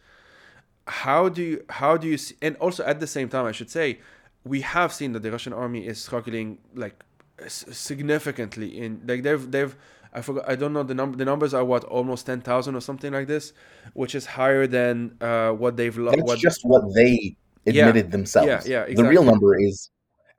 [0.87, 3.71] how do you how do you see, and also at the same time, I should
[3.71, 3.99] say,
[4.47, 7.05] we have seen that the Russian army is struggling like
[7.49, 9.77] significantly in like they've they've
[10.13, 10.49] I forgot.
[10.49, 11.17] I don't know the number.
[11.19, 13.53] The numbers are what almost ten thousand or something like this,
[13.93, 15.97] which is higher than uh, what they've.
[15.97, 16.17] lost.
[16.17, 17.37] That's what, just what they
[17.67, 18.49] admitted yeah, themselves.
[18.49, 18.83] Yeah, yeah.
[18.83, 18.95] Exactly.
[18.95, 19.91] The real number is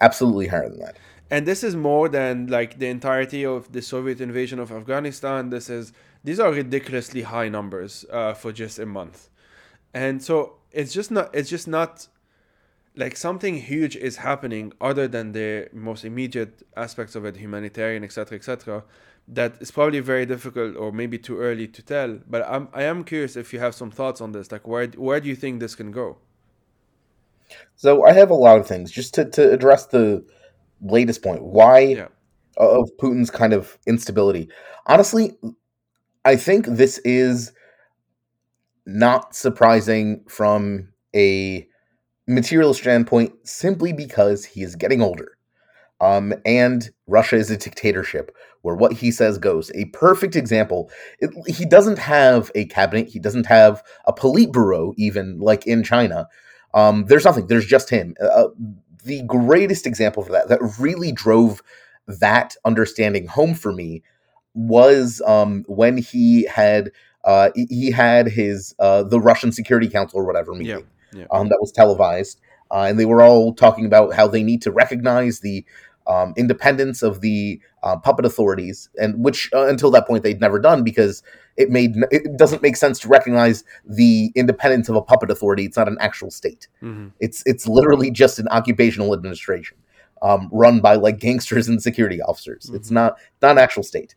[0.01, 0.97] absolutely higher than that.
[1.29, 5.51] And this is more than like the entirety of the Soviet invasion of Afghanistan.
[5.51, 5.93] This is
[6.23, 9.29] these are ridiculously high numbers uh, for just a month,
[9.93, 11.29] and so it's just not.
[11.35, 12.07] It's just not
[12.97, 18.37] like something huge is happening other than the most immediate aspects of it humanitarian etc
[18.37, 18.83] etc
[19.27, 22.19] that is probably very difficult or maybe too early to tell.
[22.29, 24.51] But i'm i am curious if you have some thoughts on this.
[24.51, 26.17] Like where where do you think this can go?
[27.75, 28.91] So i have a lot of things.
[28.91, 30.25] Just to, to address the
[30.81, 32.07] latest point why yeah.
[32.57, 34.49] of putin's kind of instability.
[34.85, 35.37] Honestly
[36.23, 37.51] i think this is
[38.85, 41.67] not surprising from a
[42.27, 45.37] material standpoint simply because he is getting older.
[45.99, 49.71] Um, and Russia is a dictatorship where what he says goes.
[49.73, 50.91] A perfect example.
[51.19, 53.07] It, he doesn't have a cabinet.
[53.07, 56.27] He doesn't have a Politburo, even like in China.
[56.73, 57.47] Um, there's nothing.
[57.47, 58.13] There's just him.
[58.21, 58.47] Uh, uh,
[59.05, 61.63] the greatest example for that, that really drove
[62.07, 64.03] that understanding home for me,
[64.53, 66.91] was um, when he had
[67.23, 70.79] uh, he had his uh, the Russian Security Council or whatever meeting.
[70.79, 71.25] Yeah yeah.
[71.31, 72.39] um, that was televised,
[72.71, 75.65] uh, and they were all talking about how they need to recognize the
[76.07, 80.59] um, independence of the uh, puppet authorities, and which uh, until that point they'd never
[80.59, 81.21] done because
[81.57, 85.65] it made it doesn't make sense to recognize the independence of a puppet authority.
[85.65, 86.67] It's not an actual state.
[86.81, 87.09] Mm-hmm.
[87.19, 89.77] It's it's literally just an occupational administration
[90.21, 92.65] um, run by like gangsters and security officers.
[92.65, 92.75] Mm-hmm.
[92.75, 94.15] It's not not an actual state.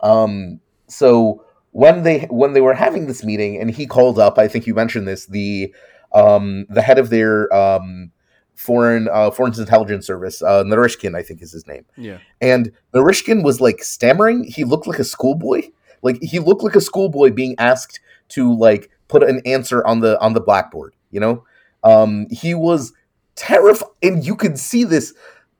[0.00, 4.48] Um, so when they when they were having this meeting, and he called up, I
[4.48, 5.74] think you mentioned this the
[6.14, 8.10] um, the head of their um,
[8.54, 11.84] foreign uh, foreign intelligence service, uh, Naryshkin, I think is his name.
[11.96, 12.18] Yeah.
[12.40, 14.44] And Naryshkin was like stammering.
[14.44, 15.62] He looked like a schoolboy.
[16.02, 18.00] Like he looked like a schoolboy being asked
[18.30, 20.94] to like put an answer on the on the blackboard.
[21.10, 21.44] You know,
[21.84, 22.92] um, he was
[23.34, 25.12] terrified, and you could see this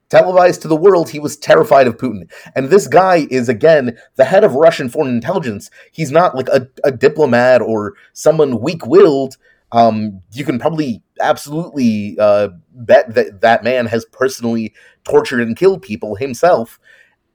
[0.09, 1.11] televised to the world.
[1.11, 5.15] He was terrified of Putin, and this guy is again the head of Russian foreign
[5.15, 5.71] intelligence.
[5.93, 9.37] He's not like a, a diplomat or someone weak willed
[9.73, 15.83] um, you can probably absolutely uh, bet that that man has personally tortured and killed
[15.83, 16.79] people himself.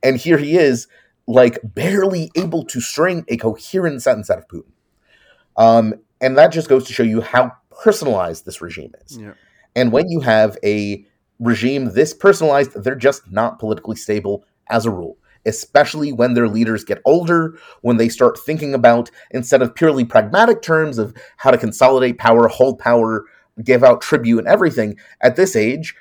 [0.03, 0.87] And here he is,
[1.27, 4.71] like barely able to string a coherent sentence out of Putin.
[5.57, 7.51] Um, and that just goes to show you how
[7.83, 9.17] personalized this regime is.
[9.17, 9.33] Yeah.
[9.75, 11.05] And when you have a
[11.39, 15.17] regime this personalized, they're just not politically stable as a rule
[15.47, 20.61] especially when their leaders get older, when they start thinking about, instead of purely pragmatic
[20.61, 23.25] terms of how to consolidate power, hold power,
[23.63, 25.95] give out tribute, and everything, at this age,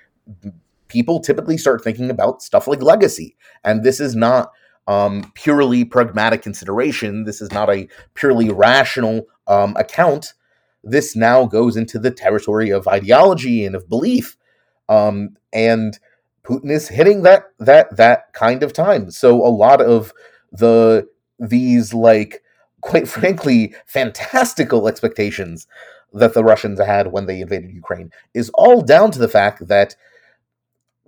[0.89, 3.37] people typically start thinking about stuff like legacy.
[3.65, 4.53] And this is not
[4.87, 7.25] um, purely pragmatic consideration.
[7.25, 10.35] This is not a purely rational um, account.
[10.85, 14.37] This now goes into the territory of ideology and of belief.
[14.89, 15.99] Um, and
[16.47, 19.11] Putin is hitting that that that kind of time.
[19.11, 20.13] So a lot of
[20.53, 22.43] the these like
[22.81, 25.67] quite frankly fantastical expectations
[26.13, 29.97] that the Russians had when they invaded Ukraine is all down to the fact that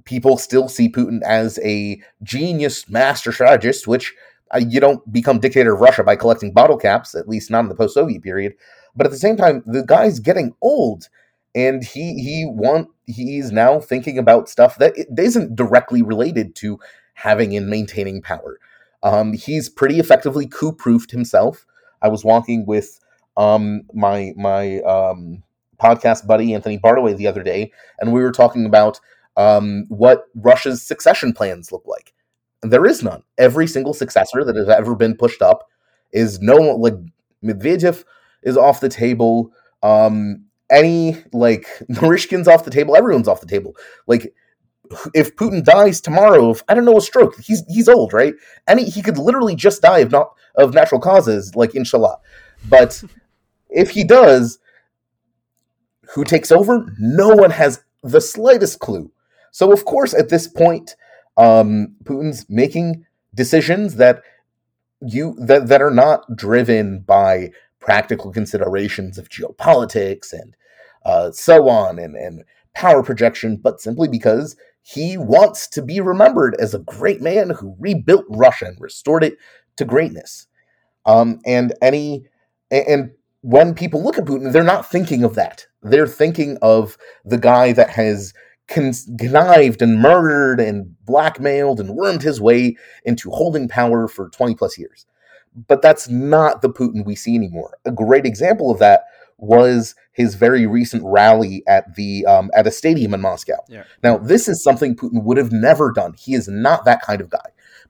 [0.04, 4.14] people still see Putin as a genius master strategist, which
[4.54, 7.68] uh, you don't become dictator of Russia by collecting bottle caps, at least not in
[7.68, 8.54] the post-Soviet period.
[8.96, 11.08] But at the same time, the guy's getting old,
[11.54, 16.78] and he he want he's now thinking about stuff that isn't directly related to
[17.14, 18.58] having and maintaining power.
[19.02, 21.64] Um, he's pretty effectively coup-proofed himself.
[22.02, 23.00] I was walking with
[23.36, 25.42] um, my my um,
[25.80, 29.00] podcast buddy Anthony Bartaway the other day, and we were talking about
[29.36, 32.12] um, what Russia's succession plans look like.
[32.62, 33.22] And there is none.
[33.38, 35.68] Every single successor that has ever been pushed up
[36.12, 36.94] is no like
[37.44, 38.04] Medvedev
[38.42, 39.52] is off the table.
[39.82, 43.76] Um, any like Naryshkin's off the table, everyone's off the table.
[44.06, 44.34] Like
[45.14, 48.34] if Putin dies tomorrow of I don't know a stroke, he's he's old, right?
[48.76, 52.18] He, he could literally just die of not of natural causes, like inshallah.
[52.68, 53.02] But
[53.70, 54.58] if he does,
[56.14, 56.86] who takes over?
[56.98, 59.10] No one has the slightest clue.
[59.50, 60.96] So of course, at this point,
[61.36, 64.22] um, Putin's making decisions that
[65.00, 67.52] you that that are not driven by
[67.88, 70.54] practical considerations of geopolitics and
[71.06, 76.54] uh, so on and and power projection, but simply because he wants to be remembered
[76.60, 79.38] as a great man who rebuilt Russia and restored it
[79.78, 80.48] to greatness.
[81.06, 82.26] Um, and any
[82.70, 83.10] and
[83.40, 85.66] when people look at Putin, they're not thinking of that.
[85.82, 88.34] They're thinking of the guy that has
[88.66, 92.76] connived and murdered and blackmailed and wormed his way
[93.06, 95.06] into holding power for 20 plus years.
[95.66, 97.78] But that's not the Putin we see anymore.
[97.84, 99.04] A great example of that
[99.38, 103.58] was his very recent rally at the um, at a stadium in Moscow.
[103.68, 103.84] Yeah.
[104.02, 106.14] Now, this is something Putin would have never done.
[106.18, 107.38] He is not that kind of guy.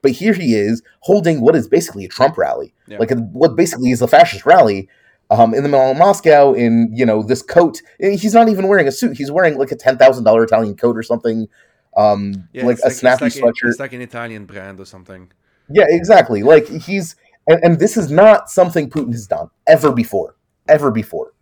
[0.00, 2.98] But here he is holding what is basically a Trump rally, yeah.
[2.98, 4.88] like a, what basically is a fascist rally,
[5.30, 7.80] um, in the middle of Moscow in you know this coat.
[7.98, 9.16] He's not even wearing a suit.
[9.16, 11.48] He's wearing like a ten thousand dollar Italian coat or something,
[11.96, 13.70] um, yeah, like a like, snappy it's like sweatshirt.
[13.70, 15.30] it's like an Italian brand or something.
[15.70, 16.42] Yeah, exactly.
[16.42, 17.16] Like he's
[17.48, 20.36] and, and this is not something Putin has done ever before,
[20.68, 21.32] ever before.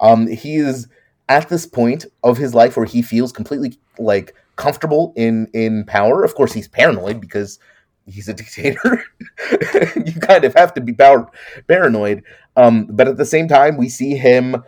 [0.00, 0.86] Um, he is
[1.28, 6.22] at this point of his life where he feels completely like comfortable in in power.
[6.22, 7.58] Of course, he's paranoid because
[8.06, 9.02] he's a dictator.
[9.96, 11.28] you kind of have to be power,
[11.66, 12.22] paranoid.
[12.56, 14.62] Um, but at the same time, we see him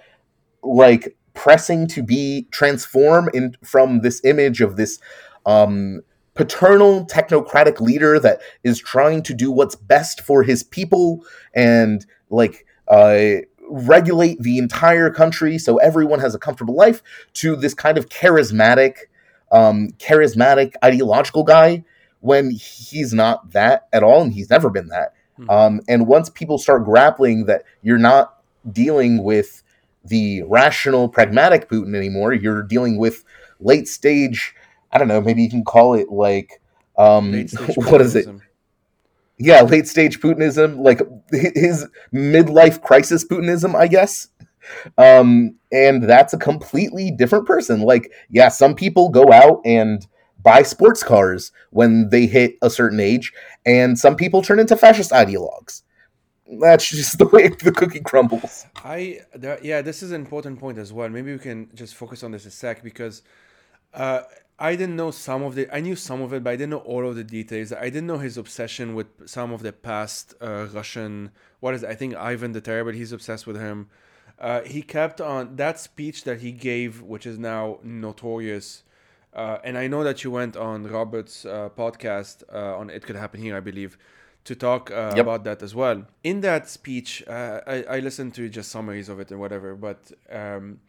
[0.62, 4.98] like pressing to be transform in from this image of this
[5.46, 6.02] um,
[6.38, 12.64] paternal technocratic leader that is trying to do what's best for his people and like
[12.86, 17.02] uh, regulate the entire country so everyone has a comfortable life
[17.34, 18.98] to this kind of charismatic
[19.50, 21.84] um, charismatic ideological guy
[22.20, 25.50] when he's not that at all and he's never been that mm-hmm.
[25.50, 28.38] um, and once people start grappling that you're not
[28.70, 29.64] dealing with
[30.04, 33.24] the rational pragmatic putin anymore you're dealing with
[33.58, 34.54] late stage
[34.92, 36.60] i don't know maybe you can call it like
[36.96, 37.32] um,
[37.76, 38.26] what is it
[39.38, 44.28] yeah, late stage Putinism, like his midlife crisis Putinism, I guess.
[44.98, 47.82] Um, and that's a completely different person.
[47.82, 50.06] Like, yeah, some people go out and
[50.42, 53.32] buy sports cars when they hit a certain age,
[53.64, 55.82] and some people turn into fascist ideologues.
[56.60, 58.66] That's just the way the cookie crumbles.
[58.84, 59.20] I,
[59.62, 61.08] yeah, this is an important point as well.
[61.08, 63.22] Maybe we can just focus on this a sec because
[63.94, 64.22] uh,
[64.58, 65.72] I didn't know some of the.
[65.74, 67.72] I knew some of it, but I didn't know all of the details.
[67.72, 71.30] I didn't know his obsession with some of the past uh, Russian.
[71.60, 71.88] What is it?
[71.88, 72.92] I think Ivan the Terrible.
[72.92, 73.88] He's obsessed with him.
[74.38, 78.82] Uh, he kept on that speech that he gave, which is now notorious.
[79.32, 83.16] Uh, and I know that you went on Robert's uh, podcast uh, on It Could
[83.16, 83.96] Happen Here, I believe,
[84.44, 85.18] to talk uh, yep.
[85.18, 86.04] about that as well.
[86.24, 90.80] In that speech, I, I listened to just summaries of it and whatever, but um,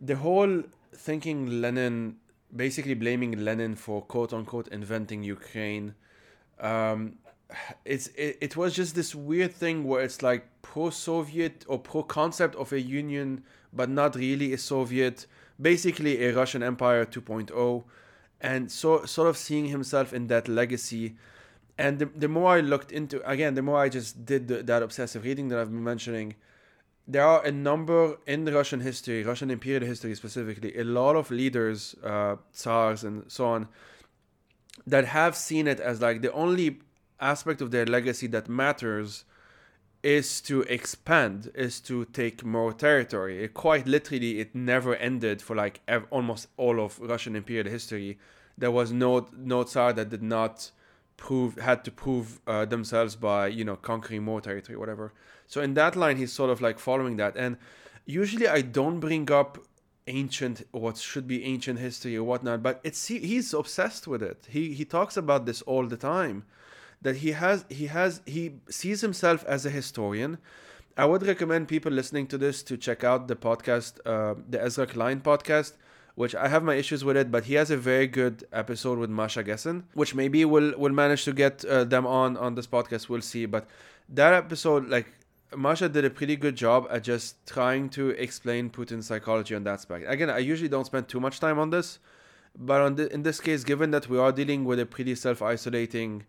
[0.00, 0.62] the whole
[0.92, 2.16] thinking Lenin
[2.54, 5.94] basically blaming Lenin for quote unquote inventing Ukraine.
[6.60, 7.18] Um,
[7.84, 12.72] it's it, it was just this weird thing where it's like pro-Soviet or pro-concept of
[12.72, 15.26] a union, but not really a Soviet,
[15.60, 17.84] basically a Russian Empire 2.0,
[18.40, 21.16] and so sort of seeing himself in that legacy.
[21.76, 24.82] And the, the more I looked into again, the more I just did the, that
[24.82, 26.34] obsessive reading that I've been mentioning,
[27.06, 31.94] there are a number in Russian history, Russian imperial history specifically, a lot of leaders,
[32.02, 33.68] uh, tsars and so on,
[34.86, 36.78] that have seen it as like the only
[37.20, 39.24] aspect of their legacy that matters
[40.02, 43.42] is to expand, is to take more territory.
[43.44, 48.18] It, quite literally, it never ended for like ev- almost all of Russian imperial history.
[48.56, 50.70] There was no no tsar that did not
[51.16, 55.12] prove had to prove uh, themselves by you know conquering more territory, whatever.
[55.46, 57.36] So in that line, he's sort of like following that.
[57.36, 57.56] And
[58.06, 59.58] usually I don't bring up
[60.06, 64.46] ancient what should be ancient history or whatnot, but it's he, he's obsessed with it.
[64.50, 66.44] He he talks about this all the time.
[67.02, 70.38] That he has he has he sees himself as a historian.
[70.96, 74.86] I would recommend people listening to this to check out the podcast, uh, the Ezra
[74.86, 75.72] Klein podcast,
[76.14, 79.10] which I have my issues with it, but he has a very good episode with
[79.10, 83.08] Masha Gessen, which maybe we'll we'll manage to get uh, them on on this podcast.
[83.08, 83.66] We'll see, but
[84.08, 85.12] that episode, like
[85.56, 89.74] Masha did a pretty good job at just trying to explain Putin's psychology on that
[89.74, 90.04] aspect.
[90.08, 91.98] Again, I usually don't spend too much time on this,
[92.58, 96.24] but on the, in this case, given that we are dealing with a pretty self-isolating,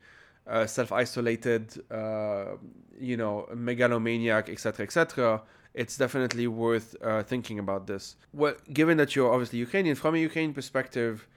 [0.48, 2.58] uh, self-isolated, uh,
[3.00, 5.42] you know, megalomaniac, etc., etc.,
[5.74, 8.16] it's definitely worth uh, thinking about this.
[8.34, 11.28] Well, given that you're obviously Ukrainian, from a Ukrainian perspective,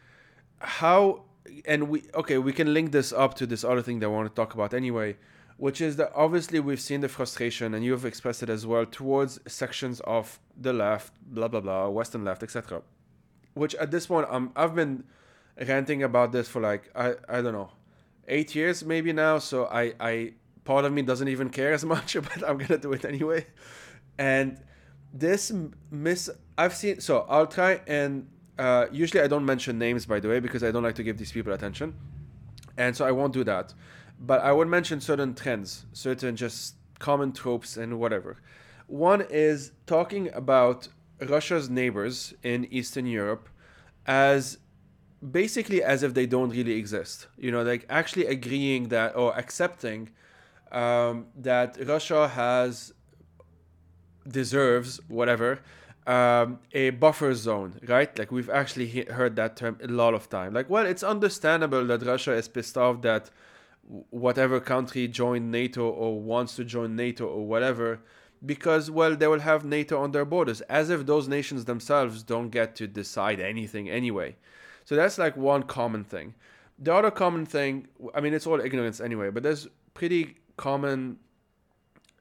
[0.60, 1.24] how
[1.66, 4.28] and we okay, we can link this up to this other thing that I want
[4.28, 5.16] to talk about anyway,
[5.58, 8.86] which is that obviously we've seen the frustration, and you have expressed it as well
[8.86, 12.80] towards sections of the left, blah blah blah, Western left, etc.
[13.54, 15.04] Which at this point, um, I've been
[15.66, 17.72] ranting about this for like I I don't know,
[18.28, 19.38] eight years maybe now.
[19.38, 20.32] So I I
[20.64, 23.46] part of me doesn't even care as much, but I'm gonna do it anyway.
[24.16, 24.60] And
[25.12, 25.52] this
[25.90, 27.00] miss I've seen.
[27.00, 28.28] So I'll try and
[28.60, 31.18] uh, usually I don't mention names by the way because I don't like to give
[31.18, 31.94] these people attention,
[32.76, 33.74] and so I won't do that.
[34.20, 38.38] But I would mention certain trends, certain just common tropes and whatever.
[38.86, 40.88] One is talking about
[41.20, 43.48] Russia's neighbors in Eastern Europe
[44.06, 44.58] as
[45.30, 47.28] basically as if they don't really exist.
[47.36, 50.10] You know, like actually agreeing that or accepting
[50.72, 52.92] um, that Russia has
[54.26, 55.60] deserves whatever
[56.06, 58.16] um, a buffer zone, right?
[58.18, 60.54] Like we've actually he- heard that term a lot of time.
[60.54, 63.30] Like, well, it's understandable that Russia is pissed off that
[64.10, 68.00] whatever country joined NATO or wants to join NATO or whatever,
[68.44, 72.50] because well, they will have NATO on their borders, as if those nations themselves don't
[72.50, 74.36] get to decide anything anyway.
[74.84, 76.34] So that's like one common thing.
[76.78, 81.18] The other common thing, I mean, it's all ignorance anyway, but there's pretty common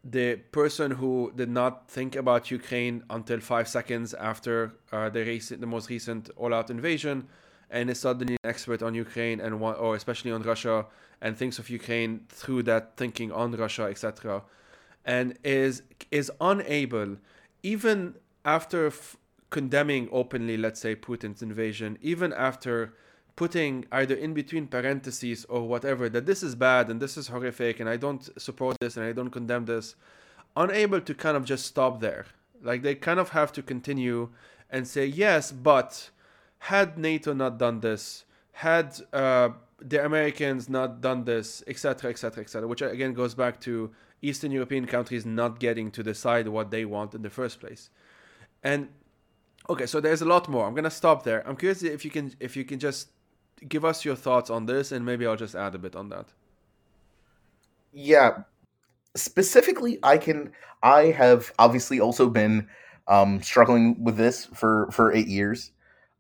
[0.04, 5.60] the person who did not think about Ukraine until five seconds after uh, the recent,
[5.60, 7.28] the most recent all-out invasion,
[7.70, 10.86] and is suddenly an expert on Ukraine and one, or especially on Russia,
[11.22, 14.44] and thinks of Ukraine through that thinking on Russia, etc.,
[15.06, 17.18] and is is unable,
[17.64, 19.16] even after f-
[19.50, 22.94] condemning openly, let's say Putin's invasion, even after
[23.38, 27.80] putting either in between parentheses or whatever that this is bad and this is horrific
[27.80, 29.96] and I don't support this and I don't condemn this,
[30.56, 32.26] unable to kind of just stop there.
[32.62, 34.30] Like they kind of have to continue
[34.70, 36.10] and say, yes, but
[36.60, 39.50] had NATO not done this, had uh,
[39.80, 43.92] the Americans not done this, etc., etc., etc., which again goes back to
[44.22, 47.90] Eastern European countries not getting to decide what they want in the first place.
[48.64, 48.90] And
[49.70, 50.66] okay, so there's a lot more.
[50.68, 51.48] I'm gonna stop there.
[51.48, 53.10] I'm curious if you can if you can just
[53.68, 56.34] give us your thoughts on this, and maybe I'll just add a bit on that.
[57.94, 58.44] Yeah,
[59.16, 60.52] specifically, I can.
[60.82, 62.68] I have obviously also been
[63.08, 65.72] um, struggling with this for for eight years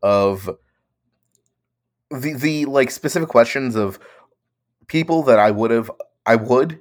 [0.02, 0.50] of
[2.10, 4.00] the the like specific questions of
[4.88, 5.92] people that I would have
[6.26, 6.80] I would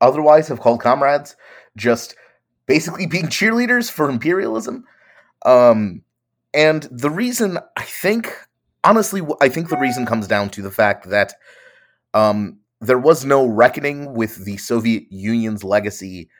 [0.00, 1.36] otherwise have called comrades
[1.76, 2.14] just
[2.66, 4.84] basically being cheerleaders for imperialism
[5.44, 6.02] um
[6.54, 8.48] and the reason i think
[8.84, 11.34] honestly, I think the reason comes down to the fact that
[12.14, 16.30] um, there was no reckoning with the Soviet Union's legacy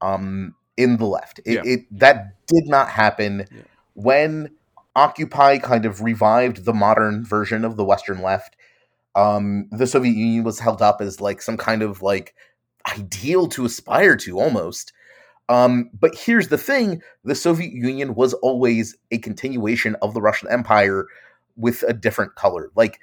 [0.00, 1.40] um, in the left.
[1.44, 1.62] It, yeah.
[1.64, 3.62] it, that did not happen yeah.
[3.94, 4.50] when
[4.96, 8.56] Occupy kind of revived the modern version of the Western left.
[9.14, 12.34] Um, the Soviet Union was held up as like some kind of like
[12.98, 14.92] ideal to aspire to almost.
[15.48, 20.48] Um, but here's the thing the Soviet Union was always a continuation of the Russian
[20.50, 21.06] Empire
[21.56, 22.70] with a different color.
[22.74, 22.98] Like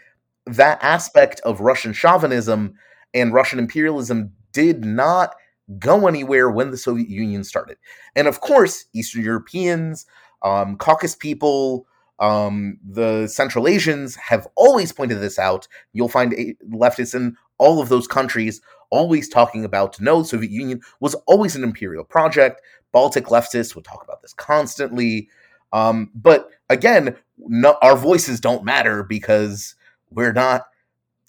[0.45, 2.75] that aspect of Russian chauvinism
[3.13, 5.35] and Russian imperialism did not
[5.79, 7.77] go anywhere when the Soviet Union started.
[8.15, 10.05] And of course, Eastern Europeans,
[10.43, 11.87] um, Caucasus people,
[12.19, 15.67] um, the Central Asians have always pointed this out.
[15.93, 16.33] You'll find
[16.71, 21.63] leftists in all of those countries always talking about no, Soviet Union was always an
[21.63, 22.61] imperial project.
[22.91, 25.29] Baltic leftists would talk about this constantly.
[25.71, 29.75] Um, but again, no, our voices don't matter because
[30.11, 30.67] we're not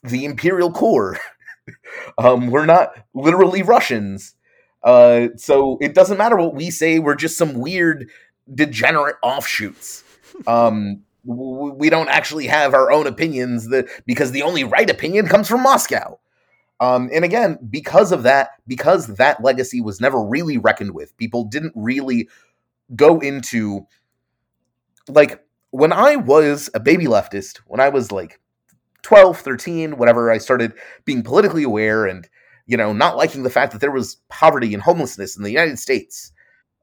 [0.03, 1.19] the imperial core.
[2.19, 4.35] um, we're not literally Russians.
[4.83, 6.99] Uh, so it doesn't matter what we say.
[6.99, 8.11] We're just some weird
[8.53, 10.05] degenerate offshoots.
[10.47, 15.49] Um, we don't actually have our own opinions that because the only right opinion comes
[15.49, 16.19] from Moscow.
[16.81, 21.45] Um, and again, because of that, because that legacy was never really reckoned with, people
[21.45, 22.29] didn't really
[22.95, 23.87] go into
[25.09, 28.41] like when I was a baby leftist, when I was like
[29.03, 30.73] 12, 13, whatever, I started
[31.05, 32.29] being politically aware and,
[32.67, 35.79] you know, not liking the fact that there was poverty and homelessness in the United
[35.79, 36.33] States.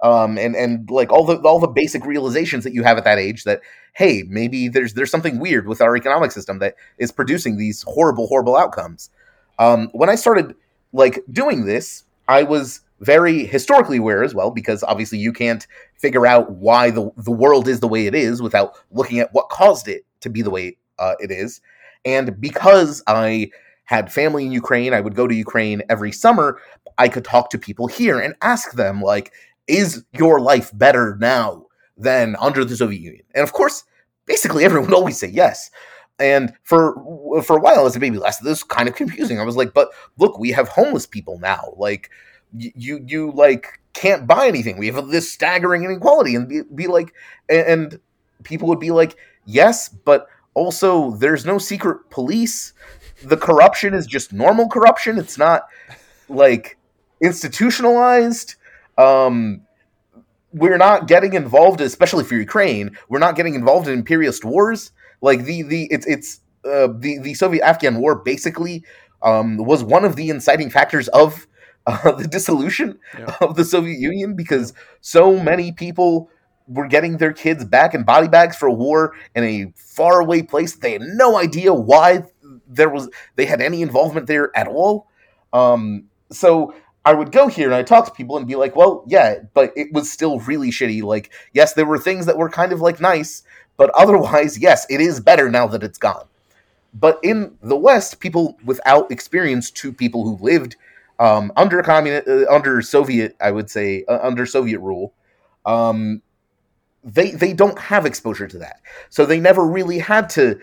[0.01, 3.19] Um, and and like all the all the basic realizations that you have at that
[3.19, 3.61] age that
[3.93, 8.25] hey maybe there's there's something weird with our economic system that is producing these horrible
[8.27, 9.11] horrible outcomes.
[9.59, 10.55] Um, when I started
[10.91, 16.25] like doing this, I was very historically aware as well, because obviously you can't figure
[16.25, 19.87] out why the, the world is the way it is without looking at what caused
[19.87, 21.61] it to be the way uh, it is.
[22.05, 23.49] And because I
[23.85, 26.59] had family in Ukraine, I would go to Ukraine every summer.
[26.97, 29.33] I could talk to people here and ask them, like,
[29.67, 31.65] is your life better now
[31.97, 33.23] than under the Soviet Union?
[33.35, 33.83] And of course,
[34.25, 35.69] basically everyone would always say yes.
[36.19, 36.93] And for
[37.43, 39.39] for a while as a baby last, this was kind of confusing.
[39.39, 41.73] I was like, but look, we have homeless people now.
[41.77, 42.09] Like
[42.53, 44.77] you you like can't buy anything.
[44.77, 47.13] We have this staggering inequality, and be, be like,
[47.49, 47.99] and
[48.43, 52.73] people would be like, yes, but also there's no secret police.
[53.23, 55.17] The corruption is just normal corruption.
[55.17, 55.67] It's not
[56.29, 56.77] like
[57.21, 58.55] institutionalized.
[59.01, 59.61] Um,
[60.53, 62.97] we're not getting involved, especially for Ukraine.
[63.09, 64.91] We're not getting involved in imperialist wars.
[65.21, 68.83] Like the the it's it's uh, the the Soviet Afghan War basically
[69.21, 71.47] um, was one of the inciting factors of
[71.87, 73.35] uh, the dissolution yeah.
[73.41, 76.29] of the Soviet Union because so many people
[76.67, 80.75] were getting their kids back in body bags for a war in a faraway place.
[80.75, 82.23] They had no idea why
[82.67, 85.07] there was they had any involvement there at all.
[85.53, 86.73] Um, so
[87.03, 89.73] I would go here and I talk to people and be like, well, yeah, but
[89.75, 91.01] it was still really shitty.
[91.01, 93.43] Like, yes, there were things that were kind of like nice,
[93.77, 96.25] but otherwise, yes, it is better now that it's gone.
[96.93, 100.75] But in the West, people without experience to people who lived
[101.19, 105.13] um, under communist, uh, under Soviet, I would say, uh, under Soviet rule,
[105.65, 106.21] um,
[107.03, 110.59] they they don't have exposure to that, so they never really had to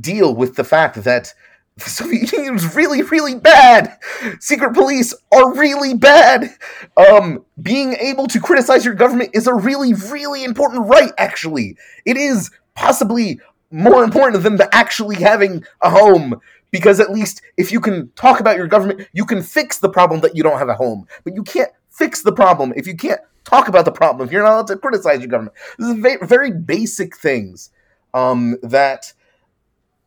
[0.00, 1.34] deal with the fact that
[1.76, 3.98] the Soviet Union was really, really bad.
[4.38, 6.54] Secret police are really bad.
[6.96, 11.10] Um, being able to criticize your government is a really, really important right.
[11.18, 13.40] Actually, it is possibly
[13.72, 18.38] more important than the actually having a home because at least if you can talk
[18.38, 21.06] about your government, you can fix the problem that you don't have a home.
[21.24, 24.26] But you can't fix the problem if you can't talk about the problem.
[24.26, 27.70] If you're not allowed to criticize your government, this is very, basic things
[28.12, 29.12] um, that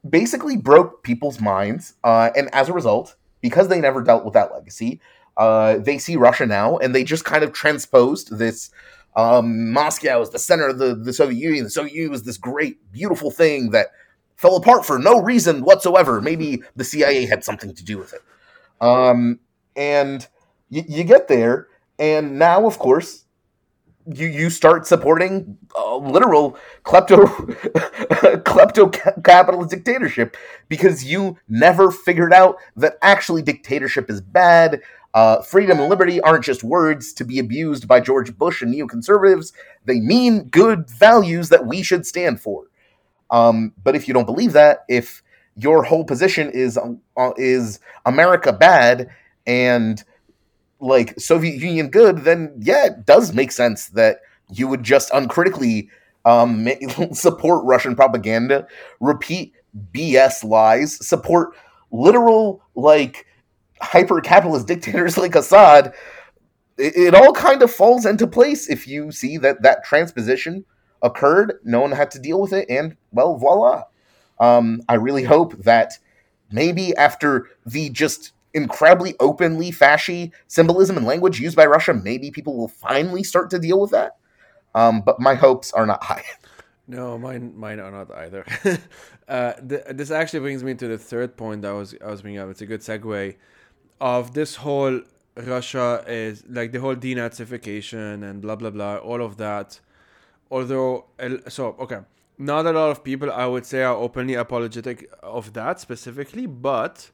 [0.10, 1.95] basically broke people's minds.
[2.03, 4.99] Uh, and as a result, because they never dealt with that legacy,
[5.38, 8.72] uh, they see Russia now, and they just kind of transposed this.
[9.16, 11.64] Um, Moscow is the center of the, the Soviet Union.
[11.64, 13.88] The Soviet Union was this great, beautiful thing that
[14.36, 16.22] fell apart for no reason whatsoever.
[16.22, 18.22] Maybe the CIA had something to do with it.
[18.80, 19.39] Um,
[19.76, 20.28] and
[20.70, 21.68] y- you get there,
[21.99, 23.26] and now, of course,
[24.14, 27.26] you you start supporting a literal klepto
[28.43, 30.38] klepto capitalist dictatorship
[30.70, 34.82] because you never figured out that actually dictatorship is bad.
[35.14, 39.51] Uh, freedom and liberty aren't just words to be abused by George Bush and neoconservatives.
[39.86, 42.66] They mean good values that we should stand for.
[43.32, 45.24] Um, but if you don't believe that, if
[45.55, 49.10] your whole position is uh, is America bad
[49.45, 50.03] and
[50.80, 54.19] like Soviet Union good, then yeah, it does make sense that
[54.51, 55.89] you would just uncritically
[56.25, 56.67] um,
[57.13, 58.67] support Russian propaganda,
[58.99, 59.53] repeat
[59.93, 61.55] BS lies, support
[61.91, 63.25] literal like
[63.82, 65.93] hyper capitalist dictators like Assad.
[66.78, 70.65] It, it all kind of falls into place if you see that that transposition
[71.01, 71.59] occurred.
[71.63, 73.84] No one had to deal with it, and well, voila.
[74.39, 75.93] Um, I really hope that
[76.51, 82.58] maybe after the just incredibly openly fashy symbolism and language used by Russia, maybe people
[82.58, 84.18] will finally start to deal with that.
[84.76, 86.24] Um, but my hopes are not high.
[86.88, 88.45] No, mine mine are not either.
[89.28, 92.22] uh, th- this actually brings me to the third point that I was I was
[92.22, 92.49] bringing up.
[92.49, 93.36] It's a good segue
[93.99, 95.01] of this whole
[95.36, 99.80] Russia is like the whole denazification and blah blah blah, all of that
[100.51, 101.05] although
[101.47, 101.99] so okay
[102.38, 107.12] not a lot of people i would say are openly apologetic of that specifically but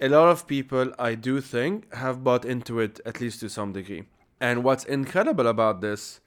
[0.00, 3.72] a lot of people i do think have bought into it at least to some
[3.72, 4.04] degree.
[4.38, 6.20] And what's incredible about this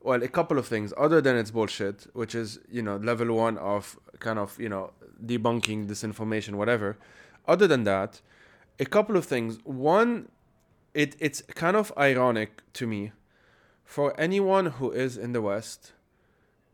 [0.00, 3.56] well a couple of things other than it's bullshit which is you know level one
[3.58, 4.92] of kind of you know
[5.24, 6.98] debunking disinformation whatever.
[7.46, 8.20] Other than that
[8.78, 9.58] a couple of things.
[9.64, 10.28] One
[10.92, 13.12] it it's kind of ironic to me
[13.84, 15.92] for anyone who is in the West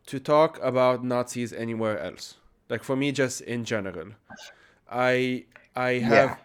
[0.07, 2.36] to talk about Nazis anywhere else.
[2.68, 4.11] Like for me, just in general,
[4.91, 5.45] I
[5.75, 6.39] I have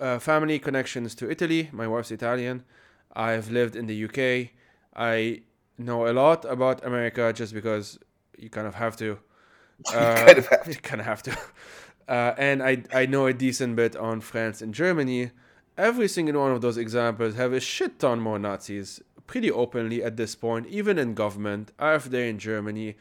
[0.00, 0.06] yeah.
[0.06, 1.68] uh, family connections to Italy.
[1.72, 2.64] My wife's Italian.
[3.14, 4.50] I've lived in the UK.
[4.96, 5.42] I
[5.78, 7.98] know a lot about America just because
[8.38, 9.18] you kind of have to.
[9.94, 10.74] Uh, kind of have to.
[10.82, 11.38] kind of have to.
[12.08, 15.30] Uh, and I I know a decent bit on France and Germany.
[15.78, 20.16] Every single one of those examples have a shit ton more Nazis pretty openly at
[20.16, 22.96] this point, even in government, AfD in Germany.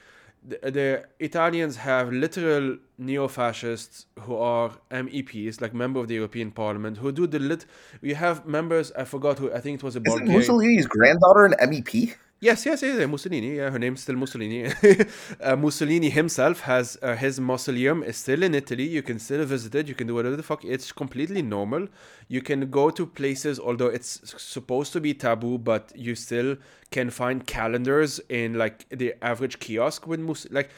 [0.47, 6.97] The, the Italians have literal neo-fascists who are MEPs, like member of the European Parliament,
[6.97, 7.65] who do the lit.
[8.01, 8.91] We have members.
[8.93, 9.51] I forgot who.
[9.51, 10.01] I think it was a.
[10.05, 12.15] Is Mussolini's granddaughter an MEP?
[12.41, 13.57] Yes, yes, yes, Mussolini.
[13.57, 14.71] Yeah, her name's still Mussolini.
[15.41, 18.85] uh, Mussolini himself has uh, his mausoleum is still in Italy.
[18.87, 19.89] You can still visit it.
[19.89, 20.63] You can do whatever the fuck.
[20.63, 21.89] It's completely normal.
[22.29, 26.55] You can go to places, although it's supposed to be taboo, but you still
[26.91, 30.69] can find calendars in like the average kiosk with Mus like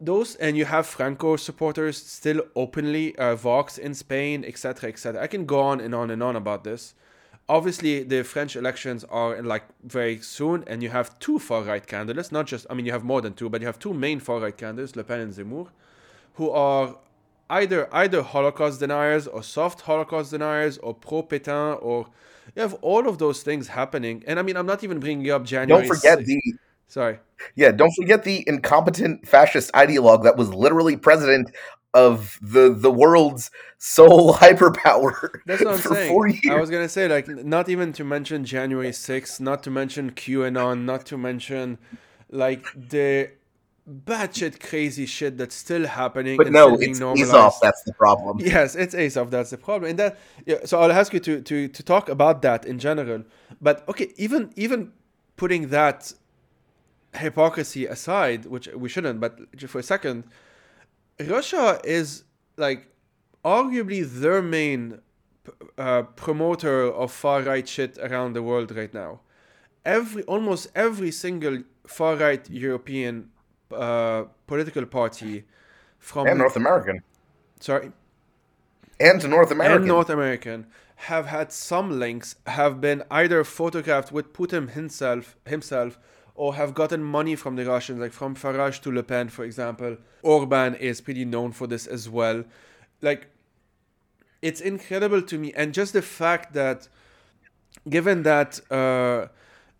[0.00, 5.22] those, and you have Franco supporters still openly uh, Vox in Spain, etc., etc.
[5.22, 6.94] I can go on and on and on about this
[7.50, 12.30] obviously the French elections are like very soon, and you have two far right candidates.
[12.30, 14.38] Not just, I mean, you have more than two, but you have two main far
[14.38, 15.66] right candidates, Le Pen and Zemmour,
[16.34, 16.96] who are
[17.50, 22.06] either either Holocaust deniers or soft Holocaust deniers or pro Pétain or
[22.54, 24.22] you have all of those things happening.
[24.26, 25.86] And I mean, I'm not even bringing up January.
[25.86, 26.26] Don't forget 6th.
[26.26, 26.54] the
[26.90, 27.18] sorry.
[27.54, 31.50] Yeah, don't forget the incompetent fascist ideologue that was literally president
[31.94, 35.30] of the the world's sole hyperpower.
[35.46, 36.40] That's what I'm saying.
[36.50, 40.84] I was gonna say, like, not even to mention January 6th, not to mention QAnon,
[40.84, 41.78] not to mention
[42.30, 43.30] like the
[43.88, 46.36] batshit crazy shit that's still happening.
[46.36, 48.38] But no, it's Azov that's the problem.
[48.40, 49.90] Yes, it's Azov that's the problem.
[49.90, 53.24] And that yeah, so I'll ask you to to to talk about that in general.
[53.60, 54.92] But okay, even even
[55.36, 56.12] putting that
[57.14, 59.38] hypocrisy aside, which we shouldn't, but
[59.68, 60.24] for a second,
[61.26, 62.24] Russia is
[62.56, 62.88] like
[63.44, 65.00] arguably their main
[65.78, 69.20] uh, promoter of far right shit around the world right now.
[69.84, 73.30] Every almost every single far right European
[73.74, 75.44] uh, political party
[75.98, 77.02] from and North American,
[77.60, 77.92] sorry,
[78.98, 79.78] and North American.
[79.78, 85.98] And North American have had some links, have been either photographed with Putin himself himself
[86.40, 89.98] or have gotten money from the Russians, like from Farage to Le Pen, for example.
[90.22, 92.44] Orban is pretty known for this as well.
[93.02, 93.26] Like,
[94.40, 95.52] it's incredible to me.
[95.52, 96.88] And just the fact that,
[97.90, 99.28] given that uh,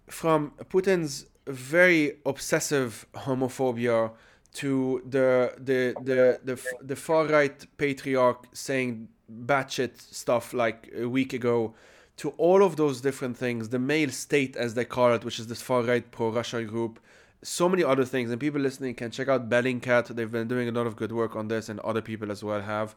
[0.09, 4.13] from Putin's very obsessive homophobia
[4.53, 9.09] to the the the the, the far right patriarch saying
[9.47, 11.75] batshit stuff like a week ago
[12.21, 15.47] to all of those different things, the male state, as they call it, which is
[15.47, 17.01] this far right pro Russia group,
[17.41, 18.31] so many other things.
[18.31, 20.09] And people listening can check out Bellingcat.
[20.09, 22.61] They've been doing a lot of good work on this, and other people as well
[22.61, 22.95] have.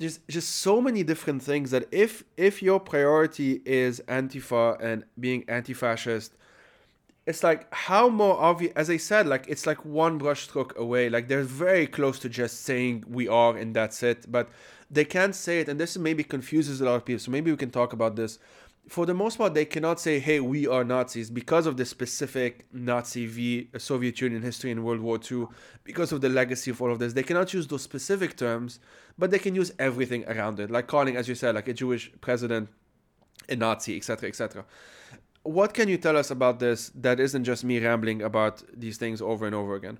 [0.00, 5.44] Just, just so many different things that if if your priority is Antifa and being
[5.46, 6.32] anti-fascist,
[7.26, 11.28] it's like how more obvious as i said like it's like one brushstroke away like
[11.28, 14.48] they're very close to just saying we are and that's it but
[14.90, 17.20] they can't say it, and this maybe confuses a lot of people.
[17.20, 18.38] So maybe we can talk about this.
[18.88, 22.64] For the most part, they cannot say, "Hey, we are Nazis," because of the specific
[22.72, 25.48] Nazi v Soviet Union history in World War II,
[25.84, 27.12] because of the legacy of all of this.
[27.12, 28.80] They cannot use those specific terms,
[29.18, 32.10] but they can use everything around it, like calling, as you said, like a Jewish
[32.22, 32.70] president
[33.48, 34.64] a Nazi, etc., etc.
[35.42, 39.22] What can you tell us about this that isn't just me rambling about these things
[39.22, 39.98] over and over again?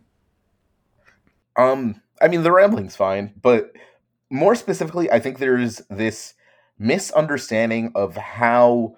[1.56, 3.72] Um, I mean, the rambling's fine, but
[4.30, 6.34] more specifically, I think there's this
[6.78, 8.96] misunderstanding of how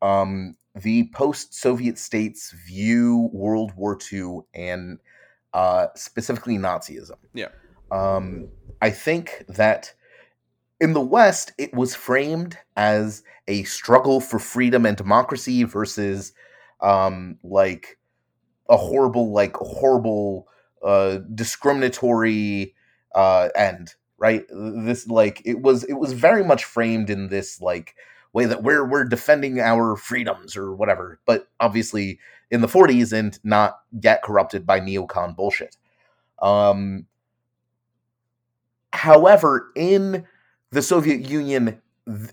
[0.00, 4.98] um, the post-Soviet states view World War II and
[5.52, 7.16] uh, specifically Nazism.
[7.32, 7.48] Yeah.
[7.90, 8.48] Um,
[8.80, 9.94] I think that
[10.80, 16.32] in the West, it was framed as a struggle for freedom and democracy versus
[16.80, 17.98] um, like
[18.68, 20.48] a horrible, like horrible,
[20.82, 22.74] uh, discriminatory
[23.14, 24.44] uh, end right?
[24.48, 27.94] This like it was it was very much framed in this like
[28.32, 32.18] way that we're we're defending our freedoms or whatever but obviously
[32.50, 35.76] in the 40s and not get corrupted by neocon bullshit.
[36.40, 37.06] Um
[38.92, 40.24] however in
[40.70, 41.80] the soviet union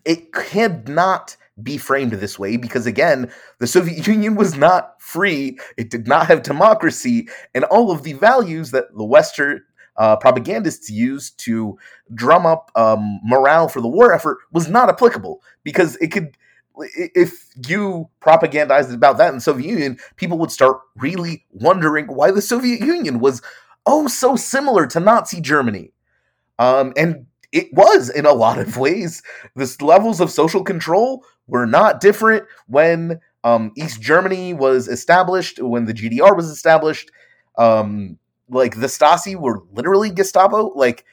[0.06, 5.58] it could not be framed this way because again the soviet union was not free
[5.78, 9.62] it did not have democracy and all of the values that the western
[9.98, 11.78] uh, propagandists used to
[12.14, 16.36] drum up um, morale for the war effort was not applicable because it could
[16.78, 22.32] if you propagandized about that in the Soviet Union, people would start really wondering why
[22.32, 23.42] the Soviet Union was
[23.86, 25.92] oh so similar to Nazi Germany.
[26.60, 29.22] Um, and it was in a lot of ways.
[29.56, 35.86] The levels of social control were not different when um, East Germany was established, when
[35.86, 37.12] the GDR was established.
[37.58, 38.18] Um,
[38.52, 40.72] like the Stasi were literally Gestapo.
[40.76, 41.06] Like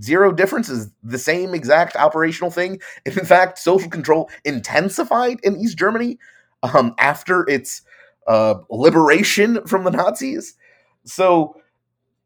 [0.00, 2.80] zero difference is the same exact operational thing.
[3.06, 6.18] in fact, social control intensified in East Germany
[6.62, 7.82] um, after its
[8.26, 10.54] uh, liberation from the Nazis.
[11.04, 11.60] So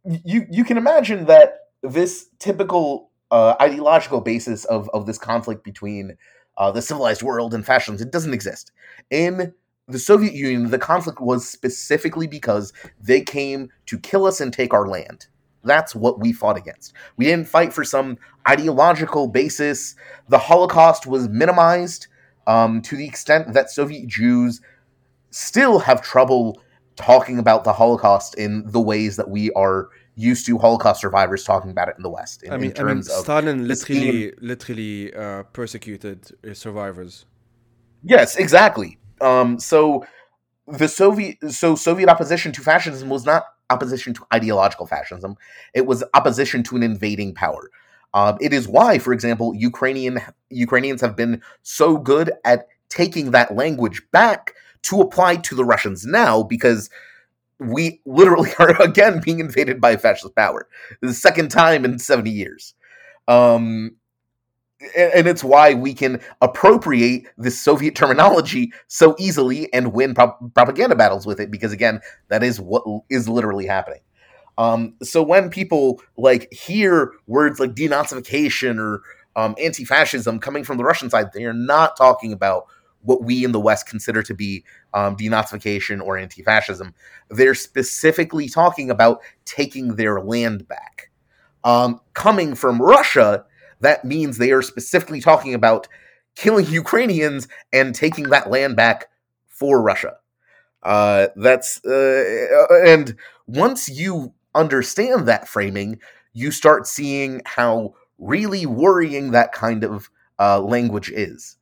[0.05, 6.17] you you can imagine that this typical uh, ideological basis of of this conflict between
[6.57, 8.73] uh, the civilized world and fascism it doesn't exist
[9.11, 9.53] in
[9.91, 14.73] the Soviet Union, the conflict was specifically because they came to kill us and take
[14.73, 15.27] our land.
[15.63, 16.95] That's what we fought against.
[17.17, 18.19] We didn't fight for some
[18.49, 19.95] ideological basis.
[20.29, 22.07] The Holocaust was minimized
[22.47, 24.61] um, to the extent that Soviet Jews
[25.31, 26.61] still have trouble
[26.97, 31.71] talking about the Holocaust in the ways that we are used to Holocaust survivors talking
[31.71, 32.43] about it in the West.
[32.43, 37.27] In, I mean, in terms I mean, Stalin literally, literally uh, persecuted survivors.
[38.03, 38.99] Yes, exactly.
[39.21, 40.05] Um, so
[40.67, 45.37] the Soviet, so Soviet opposition to fascism was not opposition to ideological fascism;
[45.75, 47.71] it was opposition to an invading power.
[48.13, 53.55] Um, it is why, for example, Ukrainian Ukrainians have been so good at taking that
[53.55, 56.91] language back to apply to the Russians now, because
[57.59, 60.69] we literally are again being invaded by a fascist power.
[61.01, 62.75] The second time in 70 years.
[63.29, 63.97] Um,
[64.97, 70.97] and it's why we can appropriate this Soviet terminology so easily and win pro- propaganda
[70.97, 74.01] battles with it, because again, that is what is literally happening.
[74.59, 79.03] Um, so when people like hear words like denazification or
[79.37, 82.67] um, anti-fascism coming from the Russian side, they are not talking about
[83.03, 86.95] what we in the West consider to be um, denazification or anti fascism.
[87.31, 91.11] They're specifically talking about taking their land back.
[91.65, 93.45] Um, coming from Russia,
[93.81, 95.89] that means they are specifically talking about
[96.37, 99.09] killing Ukrainians and taking that land back
[99.49, 100.17] for Russia.
[100.83, 103.17] Uh, that's uh, and
[103.47, 105.99] once you understand that framing,
[106.33, 111.57] you start seeing how really worrying that kind of uh, language is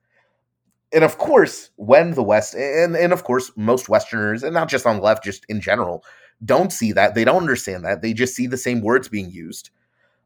[0.93, 4.87] and of course, when the West and and of course most Westerners, and not just
[4.87, 6.05] on the left, just in general,
[6.45, 7.15] don't see that.
[7.15, 8.03] They don't understand that.
[8.03, 9.71] They just see the same words being used.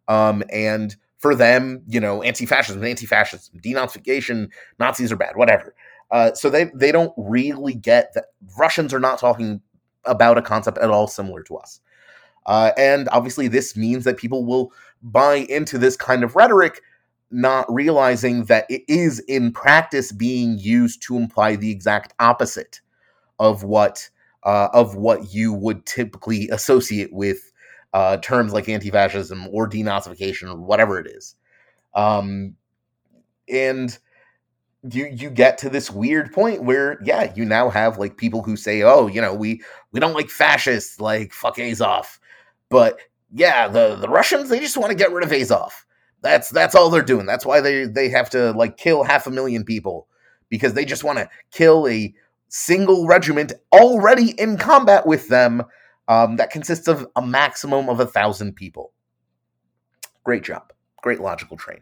[0.09, 4.51] Um, and for them, you know, anti-fascism, anti-fascism, denazification,
[4.81, 5.75] Nazis are bad, whatever.
[6.11, 8.27] Uh, so they they don't really get that
[8.59, 9.63] Russians are not talking
[10.05, 11.81] about a concept at all similar to us.
[12.45, 16.83] Uh, and obviously, this means that people will buy into this kind of rhetoric
[17.31, 22.81] not realizing that it is in practice being used to imply the exact opposite
[23.39, 24.11] of what
[24.43, 27.52] uh, of what you would typically associate with
[27.93, 31.37] uh, terms like anti-fascism or denazification or whatever it is.
[31.95, 32.57] Um,
[33.49, 33.97] and
[34.91, 38.57] you you get to this weird point where yeah you now have like people who
[38.57, 39.63] say oh you know we
[39.93, 42.19] we don't like fascists like fuck Azov
[42.69, 42.99] but
[43.33, 45.87] yeah the the Russians they just want to get rid of Azov
[46.23, 47.27] that's that's all they're doing.
[47.27, 50.07] That's why they they have to like kill half a million people
[50.49, 52.15] because they just want to kill a
[52.49, 55.63] single regiment already in combat with them
[56.13, 58.93] um, that consists of a maximum of a thousand people.
[60.25, 61.81] Great job, great logical train.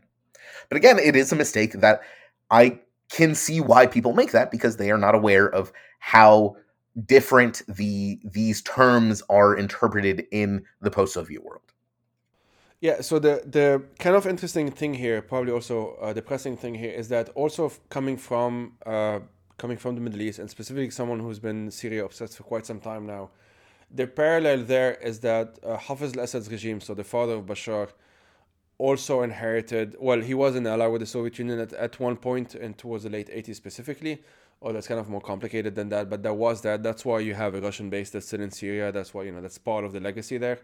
[0.68, 2.00] But again, it is a mistake that
[2.50, 6.56] I can see why people make that because they are not aware of how
[7.06, 11.62] different the these terms are interpreted in the post-Soviet world.
[12.80, 16.92] Yeah, so the the kind of interesting thing here, probably also a depressing thing here,
[16.92, 19.20] is that also coming from uh,
[19.58, 22.80] coming from the Middle East and specifically someone who's been Syria obsessed for quite some
[22.80, 23.30] time now,
[23.92, 27.88] the parallel there is that uh, Hafez al-Assad's regime, so the father of Bashar,
[28.78, 29.96] also inherited.
[30.00, 33.04] Well, he was an ally with the Soviet Union at, at one point and towards
[33.04, 34.22] the late 80s specifically.
[34.62, 36.82] Oh, that's kind of more complicated than that, but there was that.
[36.82, 38.92] That's why you have a Russian base that's still in Syria.
[38.92, 40.60] That's why you know that's part of the legacy there.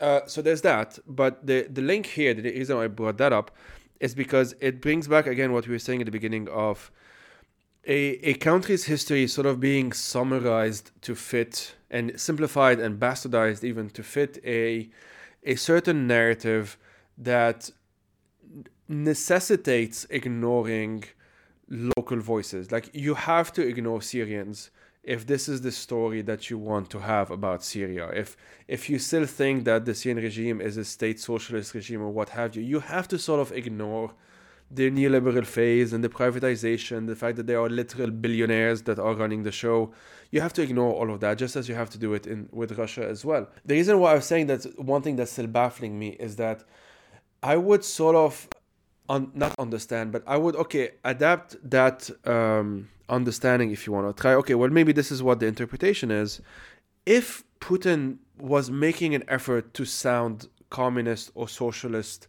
[0.00, 0.98] Uh, so there's that.
[1.06, 3.52] But the, the link here, the reason I brought that up,
[4.00, 6.90] is because it brings back again what we were saying at the beginning of
[7.86, 13.88] a, a country's history sort of being summarized to fit and simplified and bastardized even
[13.90, 14.90] to fit a
[15.44, 16.76] a certain narrative
[17.16, 17.70] that
[18.88, 21.04] necessitates ignoring
[21.68, 22.72] local voices.
[22.72, 24.70] Like you have to ignore Syrians
[25.02, 28.36] if this is the story that you want to have about Syria, if
[28.66, 32.30] if you still think that the Syrian regime is a state socialist regime or what
[32.30, 34.12] have you, you have to sort of ignore
[34.70, 39.14] the neoliberal phase and the privatization, the fact that there are literal billionaires that are
[39.14, 39.92] running the show.
[40.30, 42.48] You have to ignore all of that, just as you have to do it in
[42.52, 43.48] with Russia as well.
[43.64, 46.64] The reason why I was saying that one thing that's still baffling me is that
[47.42, 48.48] I would sort of
[49.08, 54.20] un- not understand, but I would okay adapt that um, understanding if you want to
[54.20, 54.34] try.
[54.34, 56.42] Okay, well maybe this is what the interpretation is.
[57.06, 62.28] If Putin was making an effort to sound communist or socialist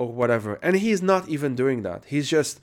[0.00, 2.06] or whatever, and he's not even doing that.
[2.06, 2.58] He's just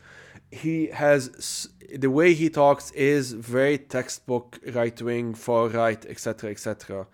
[0.49, 7.05] he has the way he talks is very textbook right wing, far right, etc., etc.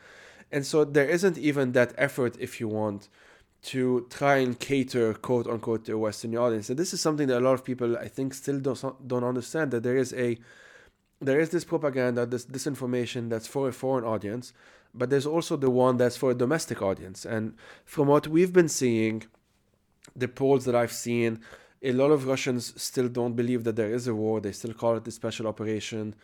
[0.49, 3.09] And so there isn't even that effort, if you want,
[3.63, 6.69] to try and cater quote unquote to a Western audience.
[6.69, 9.71] And this is something that a lot of people I think still don't don't understand
[9.71, 10.37] that there is a
[11.19, 14.53] there is this propaganda, this disinformation that's for a foreign audience,
[14.93, 17.25] but there's also the one that's for a domestic audience.
[17.25, 19.23] And from what we've been seeing,
[20.15, 21.39] the polls that I've seen,
[21.81, 24.39] a lot of Russians still don't believe that there is a war.
[24.39, 26.15] They still call it a special operation.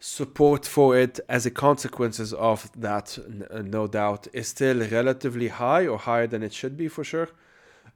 [0.00, 3.18] Support for it as a consequences of that,
[3.50, 7.28] uh, no doubt, is still relatively high or higher than it should be for sure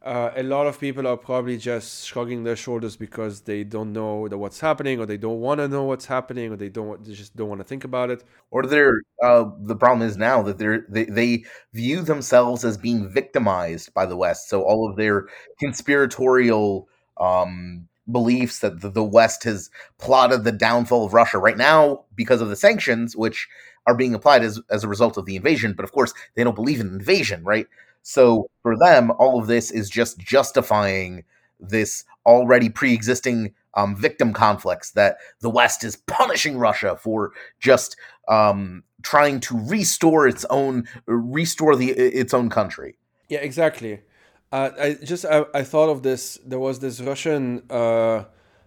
[0.04, 4.26] uh, a lot of people are probably just shrugging their shoulders because they don't know
[4.30, 7.36] what's happening or they don't want to know what's happening or they don't they just
[7.36, 8.24] don't want to think about it.
[8.50, 13.08] Or they're uh, the problem is now that they're they, they view themselves as being
[13.08, 14.48] victimized by the west.
[14.48, 15.28] So all of their
[15.60, 16.88] conspiratorial
[17.18, 22.40] um, beliefs that the, the west has plotted the downfall of russia right now because
[22.40, 23.48] of the sanctions which
[23.86, 25.74] are being applied as, as a result of the invasion.
[25.74, 27.68] But of course they don't believe in invasion right
[28.02, 31.24] so for them, all of this is just justifying
[31.60, 37.96] this already pre-existing um, victim conflicts that the West is punishing Russia for just
[38.28, 42.96] um, trying to restore its own restore the its own country.
[43.28, 44.00] Yeah, exactly.
[44.50, 46.38] Uh, I just I, I thought of this.
[46.44, 47.62] There was this Russian.
[47.70, 48.24] Uh,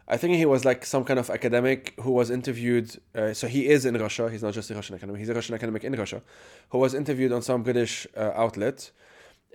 [0.07, 2.99] I think he was like some kind of academic who was interviewed.
[3.15, 4.29] Uh, so he is in Russia.
[4.29, 5.19] He's not just a Russian academic.
[5.19, 6.21] He's a Russian academic in Russia,
[6.69, 8.91] who was interviewed on some British uh, outlet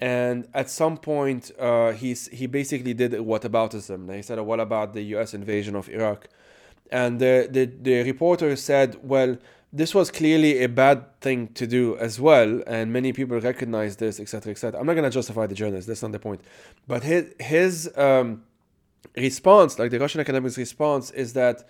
[0.00, 4.12] and at some point uh, he's he basically did what whataboutism.
[4.16, 5.34] He said, "What about the U.S.
[5.34, 6.26] invasion of Iraq?"
[6.90, 9.36] And the, the the reporter said, "Well,
[9.72, 14.18] this was clearly a bad thing to do as well, and many people recognize this,
[14.18, 15.86] etc., etc." I'm not gonna justify the journalist.
[15.86, 16.40] That's not the point.
[16.88, 18.42] But his his um,
[19.14, 21.68] response, like the Russian academic's response, is that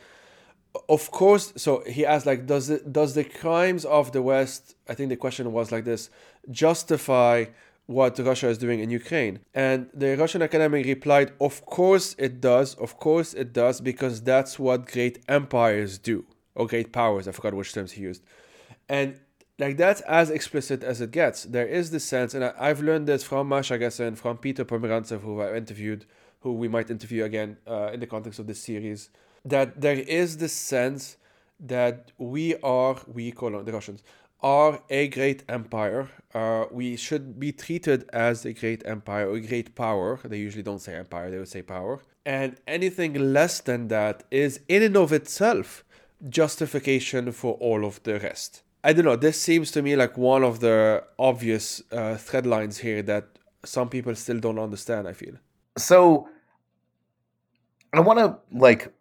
[0.89, 4.95] of course so he asked like does it does the crimes of the west i
[4.95, 6.11] think the question was like this
[6.49, 7.45] justify
[7.91, 9.41] what Russia is doing in Ukraine.
[9.53, 14.61] And the Russian academic replied, Of course it does, of course it does, because that's
[14.61, 18.23] what great empires do, or great powers, I forgot which terms he used.
[18.89, 19.19] And
[19.59, 21.43] like that's as explicit as it gets.
[21.43, 25.23] There is this sense, and I, have learned this from Masha Gessen, from Peter Pomerantsev,
[25.23, 26.07] who I interviewed,
[26.43, 29.11] who we might interview again uh, in the context of this series,
[29.45, 31.17] that there is this sense
[31.59, 34.05] that we are, we call on the Russians,
[34.43, 36.09] are a great empire.
[36.35, 40.19] Uh, we should be treated as a great empire or a great power.
[40.25, 42.01] They usually don't say empire, they would say power.
[42.25, 45.85] And anything less than that is, in and of itself,
[46.29, 48.63] justification for all of the rest.
[48.85, 52.79] I don't know, this seems to me like one of the obvious uh, thread lines
[52.79, 53.27] here that
[53.65, 55.35] some people still don't understand, I feel.
[55.77, 56.29] So,
[57.93, 58.93] I want to, like,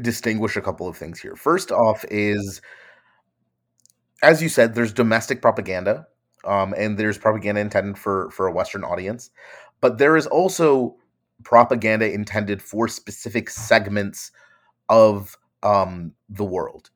[0.00, 1.36] distinguish a couple of things here.
[1.36, 2.62] First off, is
[4.22, 6.06] as you said, there's domestic propaganda,
[6.44, 9.30] um, and there's propaganda intended for for a Western audience,
[9.80, 10.96] but there is also
[11.44, 14.30] propaganda intended for specific segments
[14.88, 16.90] of um, the world,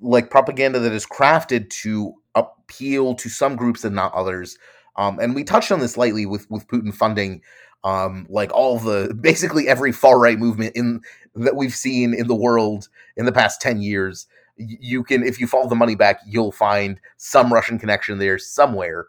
[0.00, 4.58] like propaganda that is crafted to appeal to some groups and not others.
[4.96, 7.42] Um, and we touched on this lightly with with Putin funding
[7.84, 11.00] um, like all the basically every far right movement in
[11.34, 14.26] that we've seen in the world in the past 10 years
[14.58, 19.06] you can if you follow the money back you'll find some russian connection there somewhere.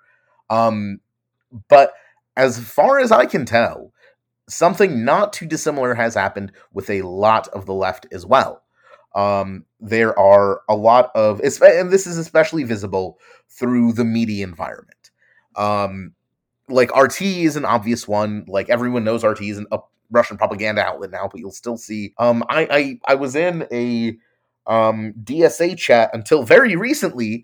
[0.50, 1.00] Um,
[1.68, 1.94] but
[2.38, 3.92] as far as i can tell
[4.50, 8.64] something not too dissimilar has happened with a lot of the left as well.
[9.16, 15.12] Um, there are a lot of and this is especially visible through the media environment.
[15.56, 16.14] Um,
[16.68, 18.46] like rt is an obvious one.
[18.48, 19.80] Like everyone knows rt is a
[20.12, 24.18] russian propaganda outlet now but you'll still see um, I, I i was in a
[24.70, 27.44] um, DSA chat until very recently,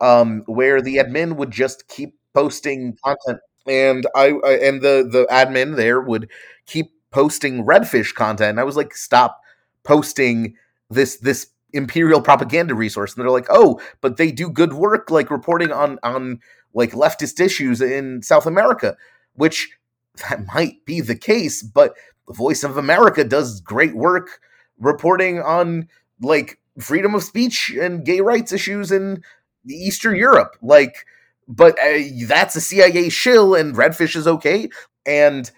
[0.00, 5.76] um, where the admin would just keep posting content, and I, and the the admin
[5.76, 6.30] there would
[6.66, 8.50] keep posting redfish content.
[8.50, 9.40] And I was like, stop
[9.84, 10.54] posting
[10.88, 13.14] this this imperial propaganda resource.
[13.14, 16.40] And they're like, oh, but they do good work, like reporting on on
[16.72, 18.96] like leftist issues in South America,
[19.34, 19.70] which
[20.30, 21.94] that might be the case, but
[22.26, 24.40] the Voice of America does great work
[24.78, 25.88] reporting on
[26.20, 29.22] like freedom of speech and gay rights issues in
[29.68, 30.56] Eastern Europe.
[30.62, 31.06] Like,
[31.48, 34.68] but uh, that's a CIA shill, and Redfish is okay.
[35.04, 35.50] And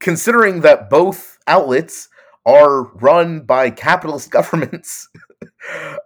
[0.00, 2.08] considering that both outlets
[2.44, 5.08] are run by capitalist governments,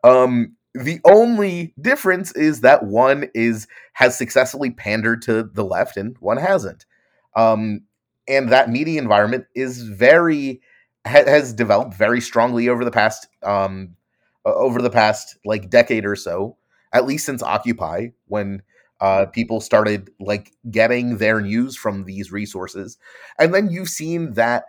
[0.04, 6.16] um, the only difference is that one is has successfully pandered to the left and
[6.20, 6.84] one hasn't.
[7.34, 7.82] Um,
[8.28, 10.60] and that media environment is very
[11.06, 13.96] ha- has developed very strongly over the past um,
[14.44, 16.56] over the past like decade or so,
[16.92, 18.62] at least since Occupy, when
[19.00, 22.98] uh, people started like getting their news from these resources,
[23.38, 24.64] and then you've seen that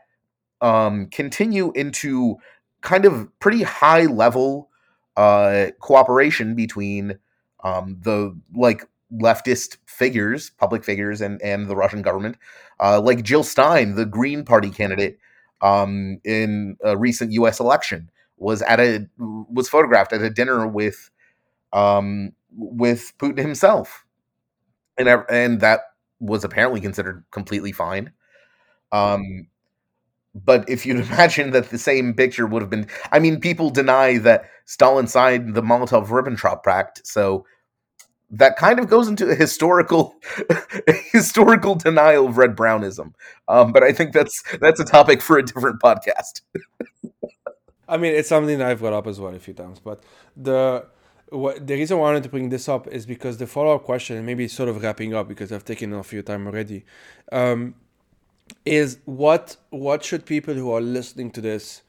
[0.62, 2.38] um, continue into
[2.82, 4.70] kind of pretty high level
[5.16, 7.20] uh, cooperation between
[7.64, 12.38] um, the like leftist figures, public figures, and and the Russian government,
[12.80, 15.20] uh, like Jill Stein, the Green Party candidate
[15.62, 17.60] um, in a recent U.S.
[17.60, 21.10] election, was at a was photographed at a dinner with
[21.74, 24.06] um, with Putin himself,
[24.98, 25.82] and and that
[26.20, 28.12] was apparently considered completely fine.
[28.92, 29.48] Um,
[30.34, 34.18] but if you'd imagine that the same picture would have been, I mean, people deny
[34.20, 37.46] that Stalin signed the Molotov-Ribbentrop Pact, so
[38.30, 40.16] that kind of goes into a historical
[41.12, 43.14] historical denial of red brownism.
[43.48, 46.42] Um, but I think that's that's a topic for a different podcast.
[47.90, 49.80] I mean, it's something I've brought up as well a few times.
[49.80, 50.04] But
[50.36, 50.86] the
[51.30, 53.84] what the reason why I wanted to bring this up is because the follow up
[53.84, 56.84] question, and maybe sort of wrapping up because I've taken of your time already,
[57.32, 57.76] um,
[58.66, 61.82] is what what should people who are listening to this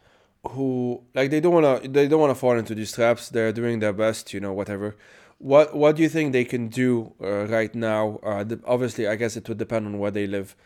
[0.51, 3.52] who like they don't want to they don't want to fall into these traps they're
[3.52, 4.97] doing their best you know whatever
[5.39, 8.19] what what do you think they can do uh, right now?
[8.23, 10.56] Uh, the, obviously, I guess it would depend on where they live,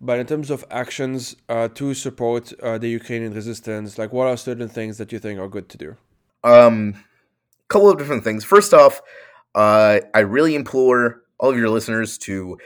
[0.00, 4.36] but in terms of actions uh, to support uh, the Ukrainian resistance, like what are
[4.36, 5.96] certain things that you think are good to do?
[6.44, 8.44] Um, a couple of different things.
[8.44, 9.02] First off,
[9.54, 12.58] uh, I really implore all of your listeners to,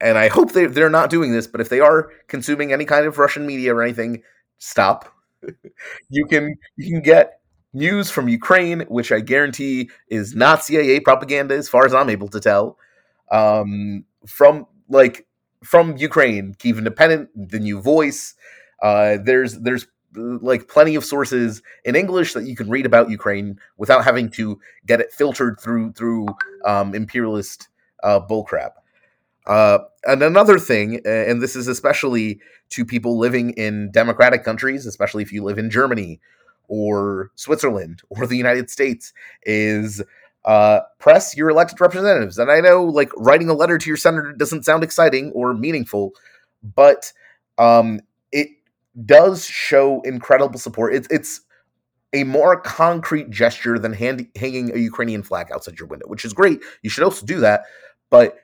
[0.00, 3.06] and I hope they they're not doing this, but if they are consuming any kind
[3.06, 4.22] of Russian media or anything,
[4.58, 5.12] stop.
[6.10, 7.41] you can you can get
[7.72, 12.28] news from Ukraine, which I guarantee is not CIA propaganda, as far as I'm able
[12.28, 12.78] to tell.
[13.30, 15.26] Um, from like
[15.64, 18.34] from Ukraine, Kiev Independent, the New Voice.
[18.82, 23.58] Uh, there's there's like plenty of sources in English that you can read about Ukraine
[23.78, 26.26] without having to get it filtered through through
[26.64, 27.68] um, imperialist
[28.02, 28.72] uh, bullcrap.
[29.46, 35.22] Uh, and another thing, and this is especially to people living in democratic countries, especially
[35.22, 36.20] if you live in Germany
[36.68, 39.12] or Switzerland or the United States
[39.44, 40.02] is
[40.44, 42.38] uh, press your elected representatives.
[42.38, 46.12] And I know like writing a letter to your senator doesn't sound exciting or meaningful,
[46.74, 47.12] but
[47.58, 48.00] um,
[48.32, 48.48] it
[49.04, 50.94] does show incredible support.
[50.94, 51.40] It's it's
[52.12, 56.32] a more concrete gesture than hand, hanging a Ukrainian flag outside your window, which is
[56.32, 56.60] great.
[56.82, 57.62] You should also do that,
[58.10, 58.36] but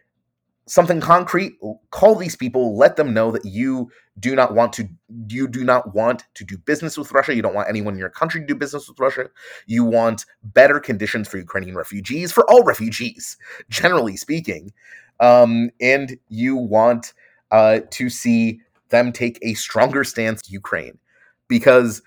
[0.68, 1.58] something concrete
[1.90, 3.90] call these people let them know that you
[4.20, 4.88] do not want to
[5.28, 7.34] you do not want to do business with russia.
[7.34, 9.30] You don't want anyone in your country to do business with russia.
[9.66, 13.36] You want better conditions for ukrainian refugees for all refugees
[13.68, 14.72] generally speaking.
[15.20, 17.12] Um, and you want
[17.50, 20.98] uh, to see them take a stronger stance to ukraine.
[21.48, 22.02] Because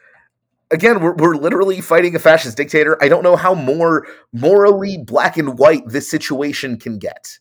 [0.70, 3.02] again we're, we're literally fighting a fascist dictator.
[3.04, 7.40] I don't know how more morally black and white this situation can get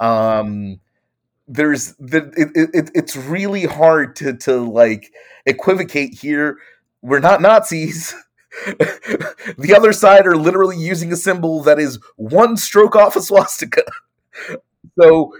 [0.00, 0.80] um
[1.48, 5.10] there's the it, it, it's really hard to to like
[5.46, 6.58] equivocate here.
[7.02, 8.14] We're not nazis.
[9.56, 13.82] The other side are literally using a symbol that is one stroke off a swastika.
[15.00, 15.32] So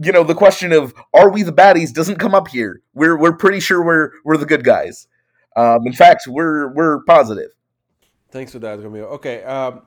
[0.00, 2.82] you know the question of are we the baddies doesn't come up here.
[2.94, 5.08] We're we're pretty sure we're we're the good guys.
[5.56, 7.50] Um in fact we're we're positive.
[8.30, 9.06] Thanks for that romeo.
[9.06, 9.82] Okay um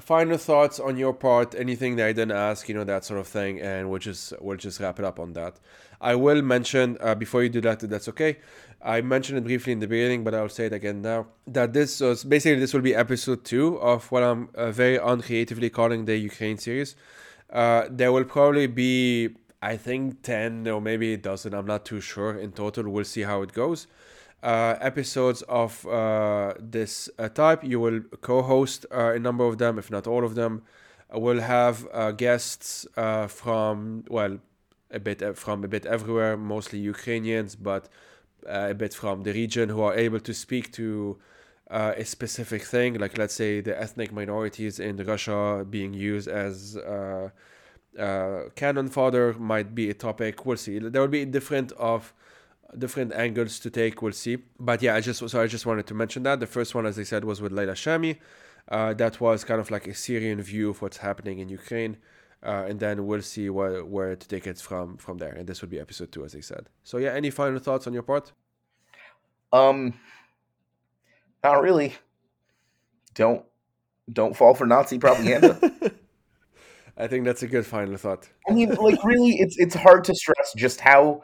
[0.00, 3.26] final thoughts on your part anything that i didn't ask you know that sort of
[3.26, 5.58] thing and we'll just we'll just wrap it up on that.
[6.02, 8.38] I will mention uh, before you do that that's okay.
[8.80, 12.00] I mentioned it briefly in the beginning but i'll say it again now that this
[12.00, 16.16] was basically this will be episode two of what i'm uh, very uncreatively calling the
[16.16, 16.96] ukraine series.
[17.52, 22.00] Uh, there will probably be i think 10 or maybe a dozen i'm not too
[22.00, 22.88] sure in total.
[22.88, 23.86] We'll see how it goes
[24.42, 27.62] uh, episodes of uh, this uh, type.
[27.62, 30.62] You will co host uh, a number of them, if not all of them.
[31.14, 32.86] Uh, we'll have uh, guests
[33.28, 34.38] from, well,
[34.90, 37.88] a bit from a bit everywhere, mostly Ukrainians, but
[38.46, 41.18] a bit from the region who are able to speak to
[41.68, 46.76] a specific thing, like let's say the ethnic minorities in Russia being used as
[48.56, 50.44] cannon fodder might be a topic.
[50.46, 50.78] We'll see.
[50.78, 52.12] There will be different of
[52.76, 54.02] different angles to take.
[54.02, 54.38] We'll see.
[54.58, 56.98] But yeah, I just so I just wanted to mention that the first one, as
[56.98, 58.18] I said, was with Leila Shami.
[58.68, 61.96] Uh, that was kind of like a Syrian view of what's happening in Ukraine.
[62.42, 65.32] Uh, and then we'll see where, where to take it from from there.
[65.32, 66.68] And this would be episode two, as I said.
[66.84, 68.32] So yeah, any final thoughts on your part?
[69.52, 69.94] Um,
[71.44, 71.94] not really.
[73.14, 73.44] Don't
[74.12, 75.58] don't fall for Nazi propaganda.
[76.96, 78.28] I think that's a good final thought.
[78.48, 81.22] I mean, like really, it's it's hard to stress just how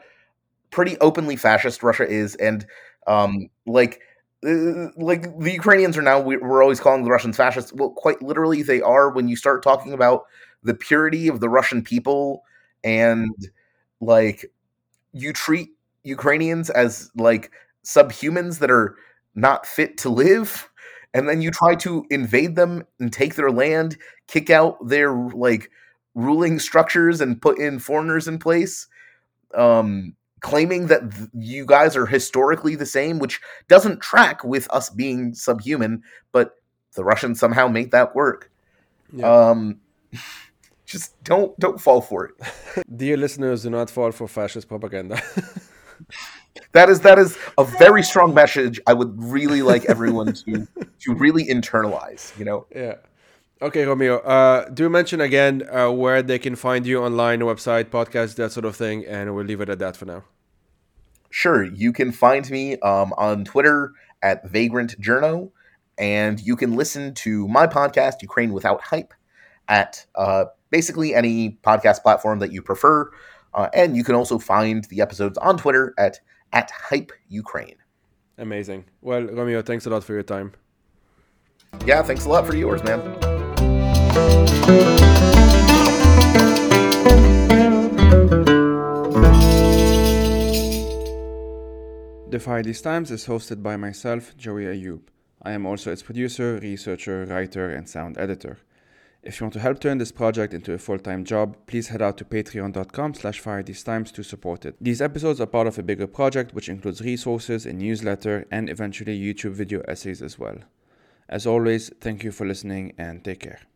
[0.71, 2.65] pretty openly fascist Russia is, and
[3.07, 4.01] um, like
[4.45, 7.73] uh, like the Ukrainians are now we're always calling the Russians fascists.
[7.73, 10.23] Well, quite literally, they are when you start talking about
[10.63, 12.43] the purity of the Russian people
[12.83, 13.29] and
[14.01, 14.45] like
[15.13, 15.69] you treat
[16.03, 17.51] Ukrainians as like
[17.85, 18.95] subhumans that are
[19.35, 20.69] not fit to live
[21.13, 25.71] and then you try to invade them and take their land, kick out their like
[26.15, 28.87] ruling structures and put in foreigners in place.
[29.55, 34.89] Um claiming that th- you guys are historically the same, which doesn't track with us
[34.89, 36.55] being subhuman, but
[36.93, 38.51] the Russians somehow make that work.
[39.13, 39.49] Yeah.
[39.49, 39.79] Um,
[40.85, 42.85] just don't don't fall for it.
[42.97, 45.21] Dear listeners, do not fall for fascist propaganda.
[46.71, 48.79] that is that is a very strong message.
[48.87, 50.67] I would really like everyone to
[50.99, 52.37] to really internalize.
[52.37, 52.65] You know.
[52.73, 52.95] Yeah.
[53.59, 54.19] Okay, Romeo.
[54.19, 58.65] Uh, do mention again uh, where they can find you online, website, podcast, that sort
[58.65, 60.23] of thing, and we'll leave it at that for now.
[61.31, 65.51] Sure, you can find me um, on Twitter at Vagrant Journo,
[65.97, 69.13] and you can listen to my podcast, Ukraine Without Hype,
[69.67, 73.09] at uh, basically any podcast platform that you prefer.
[73.55, 76.19] Uh, and you can also find the episodes on Twitter at
[76.53, 77.75] at Hype Ukraine.
[78.37, 78.85] Amazing.
[79.01, 80.53] Well, Romeo, thanks a lot for your time.
[81.85, 83.36] Yeah, thanks a lot for yours, man.
[92.29, 94.99] The Fire These Times is hosted by myself, Joey Ayoub.
[95.41, 98.59] I am also its producer, researcher, writer, and sound editor.
[99.23, 102.17] If you want to help turn this project into a full-time job, please head out
[102.17, 104.75] to patreon.com slash firethesetimes to support it.
[104.79, 109.19] These episodes are part of a bigger project which includes resources, a newsletter, and eventually
[109.19, 110.57] YouTube video essays as well.
[111.27, 113.61] As always, thank you for listening and take care.